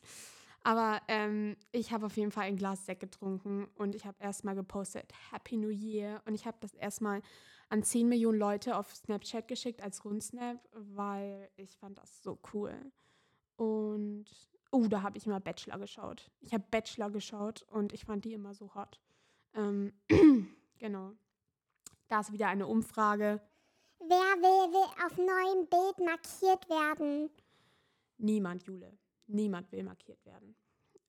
Aber 0.64 1.02
ähm, 1.10 1.58
ich 1.72 1.92
habe 1.92 2.06
auf 2.06 2.16
jeden 2.16 2.32
Fall 2.32 2.46
ein 2.46 2.56
Glas 2.56 2.86
Sekt 2.86 3.02
getrunken 3.02 3.68
und 3.76 3.96
ich 3.96 4.06
habe 4.06 4.18
erstmal 4.22 4.56
gepostet 4.56 5.12
Happy 5.32 5.58
New 5.58 5.70
Year 5.70 6.22
und 6.26 6.36
ich 6.36 6.46
habe 6.46 6.58
das 6.62 6.74
erstmal 6.74 7.22
an 7.74 7.82
10 7.82 8.08
Millionen 8.08 8.38
Leute 8.38 8.78
auf 8.78 8.94
Snapchat 8.94 9.48
geschickt 9.48 9.82
als 9.82 10.06
Rundsnap, 10.06 10.60
weil 10.74 11.50
ich 11.56 11.76
fand 11.76 11.98
das 11.98 12.22
so 12.22 12.38
cool. 12.54 12.72
Und 13.56 14.26
oh, 14.70 14.86
da 14.88 15.02
habe 15.02 15.18
ich 15.18 15.26
immer 15.26 15.40
Bachelor 15.40 15.80
geschaut. 15.80 16.30
Ich 16.40 16.54
habe 16.54 16.64
Bachelor 16.70 17.10
geschaut 17.10 17.64
und 17.64 17.92
ich 17.92 18.06
fand 18.06 18.26
die 18.26 18.34
immer 18.34 18.54
so 18.54 18.76
hot. 18.76 19.00
Ähm, 19.56 19.92
genau. 20.78 21.14
Da 22.10 22.20
ist 22.20 22.32
wieder 22.32 22.48
eine 22.48 22.68
Umfrage. 22.68 23.42
Wer 23.98 24.08
will, 24.08 24.72
will 24.72 25.06
auf 25.08 25.18
neuem 25.18 25.68
Bild 25.68 26.06
markiert 26.06 26.70
werden? 26.70 27.32
Niemand, 28.20 28.68
Jule. 28.68 28.96
Niemand 29.26 29.72
will 29.72 29.82
markiert 29.82 30.24
werden. 30.26 30.56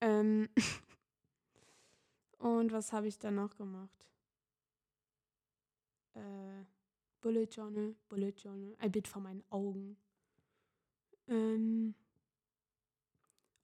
Ähm 0.01 0.49
und 2.39 2.73
was 2.73 2.95
habe 2.95 3.07
ich 3.07 3.19
dann 3.19 3.35
noch 3.35 3.55
gemacht? 3.55 4.14
Äh, 6.15 6.65
Bullet 7.21 7.49
Journal, 7.51 7.95
Bullet 8.09 8.35
Journal, 8.37 8.77
ein 8.79 8.93
Bild 8.93 9.09
vor 9.09 9.23
meinen 9.23 9.43
Augen. 9.51 9.97
Ähm 11.29 11.95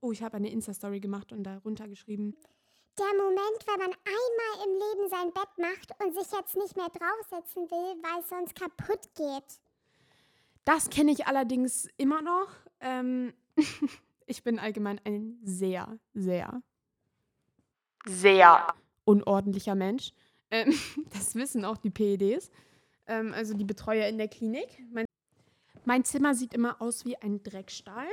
oh, 0.01 0.13
ich 0.13 0.23
habe 0.23 0.37
eine 0.37 0.51
Insta-Story 0.51 1.01
gemacht 1.01 1.33
und 1.33 1.45
darunter 1.45 1.87
geschrieben. 1.87 2.35
Der 2.99 3.07
Moment, 3.17 3.67
wenn 3.67 3.79
man 3.79 3.93
einmal 4.05 4.67
im 4.67 4.73
Leben 4.73 5.11
sein 5.11 5.33
Bett 5.33 5.59
macht 5.59 5.93
und 6.03 6.15
sich 6.15 6.33
jetzt 6.33 6.57
nicht 6.57 6.77
mehr 6.77 6.89
draufsetzen 6.89 7.71
will, 7.71 8.03
weil 8.03 8.21
es 8.21 8.29
sonst 8.29 8.55
kaputt 8.55 9.15
geht. 9.15 9.61
Das 10.65 10.91
kenne 10.91 11.13
ich 11.13 11.27
allerdings 11.27 11.89
immer 11.97 12.23
noch. 12.23 12.49
Ähm, 12.81 13.35
ich 14.27 14.43
bin 14.43 14.59
allgemein 14.59 15.01
ein 15.05 15.39
sehr, 15.43 15.99
sehr, 16.15 16.63
sehr 18.07 18.75
unordentlicher 19.05 19.75
Mensch. 19.75 20.13
Ähm, 20.51 20.75
das 21.13 21.35
wissen 21.35 21.65
auch 21.65 21.77
die 21.77 21.91
PEDs, 21.91 22.51
ähm, 23.07 23.33
also 23.33 23.55
die 23.55 23.65
Betreuer 23.65 24.07
in 24.09 24.19
der 24.19 24.29
Klinik. 24.29 24.83
Mein, 24.93 25.07
mein 25.85 26.05
Zimmer 26.05 26.35
sieht 26.35 26.55
immer 26.55 26.81
aus 26.81 27.05
wie 27.05 27.17
ein 27.17 27.43
Dreckstall. 27.43 28.09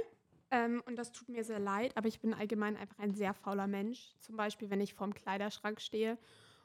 Ähm, 0.50 0.82
und 0.86 0.96
das 0.96 1.12
tut 1.12 1.28
mir 1.28 1.44
sehr 1.44 1.60
leid, 1.60 1.98
aber 1.98 2.08
ich 2.08 2.22
bin 2.22 2.34
allgemein 2.34 2.78
einfach 2.78 2.98
ein 3.00 3.14
sehr 3.14 3.34
fauler 3.34 3.68
Mensch. 3.68 4.14
Zum 4.20 4.38
Beispiel, 4.38 4.70
wenn 4.70 4.80
ich 4.80 4.94
vorm 4.94 5.14
Kleiderschrank 5.14 5.82
stehe 5.82 6.18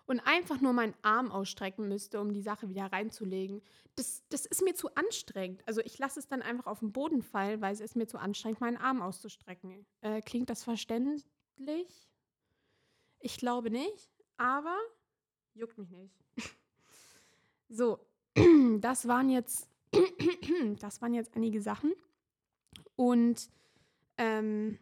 und 0.06 0.20
einfach 0.20 0.60
nur 0.60 0.72
meinen 0.72 0.94
Arm 1.02 1.30
ausstrecken 1.30 1.88
müsste, 1.88 2.20
um 2.20 2.32
die 2.32 2.42
Sache 2.42 2.68
wieder 2.68 2.86
reinzulegen. 2.86 3.62
Das, 3.96 4.22
das 4.28 4.46
ist 4.46 4.62
mir 4.62 4.74
zu 4.74 4.94
anstrengend. 4.94 5.62
Also 5.66 5.80
ich 5.80 5.98
lasse 5.98 6.20
es 6.20 6.26
dann 6.26 6.42
einfach 6.42 6.66
auf 6.66 6.80
den 6.80 6.92
Boden 6.92 7.22
fallen, 7.22 7.60
weil 7.60 7.72
es 7.72 7.80
ist 7.80 7.96
mir 7.96 8.06
zu 8.06 8.18
anstrengend, 8.18 8.60
meinen 8.60 8.76
Arm 8.76 9.02
auszustrecken. 9.02 9.84
Äh, 10.00 10.20
klingt 10.20 10.50
das 10.50 10.64
verständlich? 10.64 11.24
Ich 13.20 13.36
glaube 13.36 13.70
nicht, 13.70 14.10
aber 14.36 14.76
juckt 15.54 15.78
mich 15.78 15.90
nicht. 15.90 16.14
so, 17.68 17.98
das 18.80 19.08
waren 19.08 19.28
jetzt 19.28 19.68
das 20.80 21.02
waren 21.02 21.14
jetzt 21.14 21.34
einige 21.36 21.60
Sachen. 21.60 21.92
Und 22.96 23.50
ähm, 24.18 24.78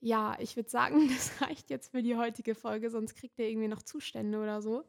ja, 0.00 0.36
ich 0.40 0.56
würde 0.56 0.70
sagen, 0.70 1.08
das 1.14 1.40
reicht 1.42 1.70
jetzt 1.70 1.90
für 1.90 2.02
die 2.02 2.16
heutige 2.16 2.54
Folge, 2.54 2.90
sonst 2.90 3.14
kriegt 3.14 3.38
ihr 3.38 3.48
irgendwie 3.48 3.68
noch 3.68 3.82
Zustände 3.82 4.40
oder 4.40 4.62
so, 4.62 4.84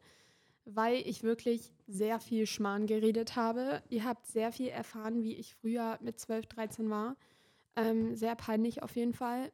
weil 0.64 0.96
ich 1.06 1.22
wirklich 1.22 1.72
sehr 1.86 2.20
viel 2.20 2.46
Schmarrn 2.46 2.86
geredet 2.86 3.36
habe. 3.36 3.82
Ihr 3.88 4.04
habt 4.04 4.26
sehr 4.26 4.52
viel 4.52 4.68
erfahren, 4.68 5.22
wie 5.22 5.34
ich 5.34 5.54
früher 5.54 5.98
mit 6.00 6.18
12, 6.18 6.46
13 6.46 6.90
war. 6.90 7.16
Ähm, 7.74 8.14
sehr 8.16 8.36
peinlich 8.36 8.82
auf 8.82 8.96
jeden 8.96 9.14
Fall. 9.14 9.52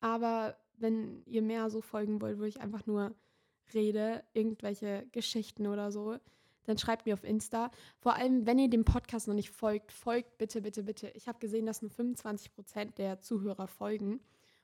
Aber 0.00 0.56
wenn 0.76 1.22
ihr 1.26 1.42
mehr 1.42 1.70
so 1.70 1.80
folgen 1.80 2.20
wollt, 2.20 2.38
wo 2.38 2.44
ich 2.44 2.60
einfach 2.60 2.84
nur 2.86 3.14
rede, 3.72 4.24
irgendwelche 4.32 5.06
Geschichten 5.12 5.66
oder 5.66 5.90
so, 5.90 6.18
dann 6.64 6.78
schreibt 6.78 7.06
mir 7.06 7.14
auf 7.14 7.24
Insta. 7.24 7.70
Vor 7.98 8.14
allem, 8.14 8.46
wenn 8.46 8.58
ihr 8.58 8.68
dem 8.68 8.84
Podcast 8.84 9.28
noch 9.28 9.34
nicht 9.34 9.50
folgt, 9.50 9.92
folgt 9.92 10.38
bitte, 10.38 10.62
bitte, 10.62 10.82
bitte. 10.82 11.08
Ich 11.14 11.28
habe 11.28 11.38
gesehen, 11.38 11.66
dass 11.66 11.82
nur 11.82 11.90
25% 11.90 12.94
der 12.96 13.20
Zuhörer 13.20 13.66
folgen. 13.66 14.20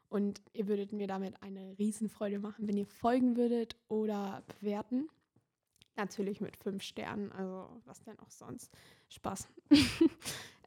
Und 0.08 0.40
ihr 0.52 0.66
würdet 0.66 0.92
mir 0.92 1.06
damit 1.06 1.40
eine 1.42 1.78
Riesenfreude 1.78 2.40
machen, 2.40 2.66
wenn 2.66 2.76
ihr 2.76 2.86
folgen 2.86 3.36
würdet 3.36 3.76
oder 3.88 4.42
bewerten. 4.48 5.08
Natürlich 5.96 6.40
mit 6.40 6.56
fünf 6.56 6.82
Sternen, 6.82 7.30
also 7.30 7.80
was 7.84 8.02
denn 8.02 8.18
auch 8.18 8.30
sonst. 8.30 8.72
Spaß. 9.08 9.48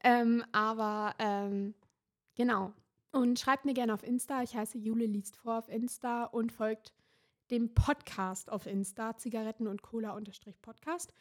ähm, 0.04 0.44
aber 0.52 1.14
ähm, 1.18 1.74
genau. 2.34 2.72
Und 3.12 3.38
schreibt 3.38 3.64
mir 3.64 3.74
gerne 3.74 3.92
auf 3.92 4.02
Insta. 4.02 4.42
Ich 4.42 4.56
heiße 4.56 4.78
Jule 4.78 5.04
liest 5.04 5.36
vor 5.36 5.58
auf 5.58 5.68
Insta 5.68 6.24
und 6.24 6.50
folgt 6.50 6.94
dem 7.50 7.74
Podcast 7.74 8.50
auf 8.50 8.66
Insta, 8.66 9.16
Zigaretten 9.16 9.66
und 9.66 9.82
Cola 9.82 10.18
Podcast. 10.62 11.12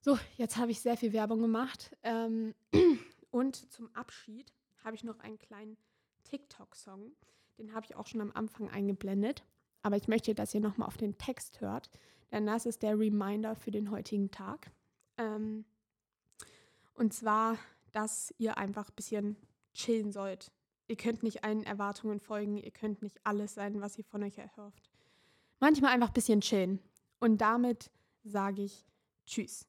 So, 0.00 0.18
jetzt 0.36 0.56
habe 0.56 0.70
ich 0.70 0.80
sehr 0.80 0.96
viel 0.96 1.12
Werbung 1.12 1.40
gemacht. 1.40 1.96
Ähm, 2.02 2.54
und 3.30 3.56
zum 3.72 3.94
Abschied 3.94 4.52
habe 4.84 4.96
ich 4.96 5.04
noch 5.04 5.18
einen 5.20 5.38
kleinen 5.38 5.76
TikTok-Song. 6.24 7.12
Den 7.58 7.74
habe 7.74 7.86
ich 7.86 7.96
auch 7.96 8.06
schon 8.06 8.20
am 8.20 8.32
Anfang 8.32 8.70
eingeblendet. 8.70 9.44
Aber 9.82 9.96
ich 9.96 10.08
möchte, 10.08 10.34
dass 10.34 10.54
ihr 10.54 10.60
nochmal 10.60 10.88
auf 10.88 10.96
den 10.96 11.16
Text 11.16 11.60
hört, 11.60 11.90
denn 12.32 12.44
das 12.44 12.66
ist 12.66 12.82
der 12.82 12.98
Reminder 12.98 13.54
für 13.54 13.70
den 13.70 13.90
heutigen 13.90 14.32
Tag. 14.32 14.72
Ähm, 15.16 15.64
und 16.94 17.14
zwar, 17.14 17.56
dass 17.92 18.34
ihr 18.38 18.58
einfach 18.58 18.88
ein 18.88 18.94
bisschen 18.96 19.36
chillen 19.74 20.10
sollt. 20.10 20.50
Ihr 20.88 20.96
könnt 20.96 21.22
nicht 21.22 21.44
allen 21.44 21.62
Erwartungen 21.62 22.20
folgen, 22.20 22.56
ihr 22.56 22.70
könnt 22.70 23.02
nicht 23.02 23.20
alles 23.24 23.54
sein, 23.54 23.80
was 23.80 23.96
ihr 23.98 24.04
von 24.04 24.22
euch 24.22 24.38
erhofft. 24.38 24.90
Manchmal 25.60 25.92
einfach 25.92 26.08
ein 26.08 26.14
bisschen 26.14 26.40
chillen. 26.40 26.80
Und 27.18 27.38
damit 27.38 27.90
sage 28.22 28.62
ich 28.62 28.86
Tschüss. 29.26 29.66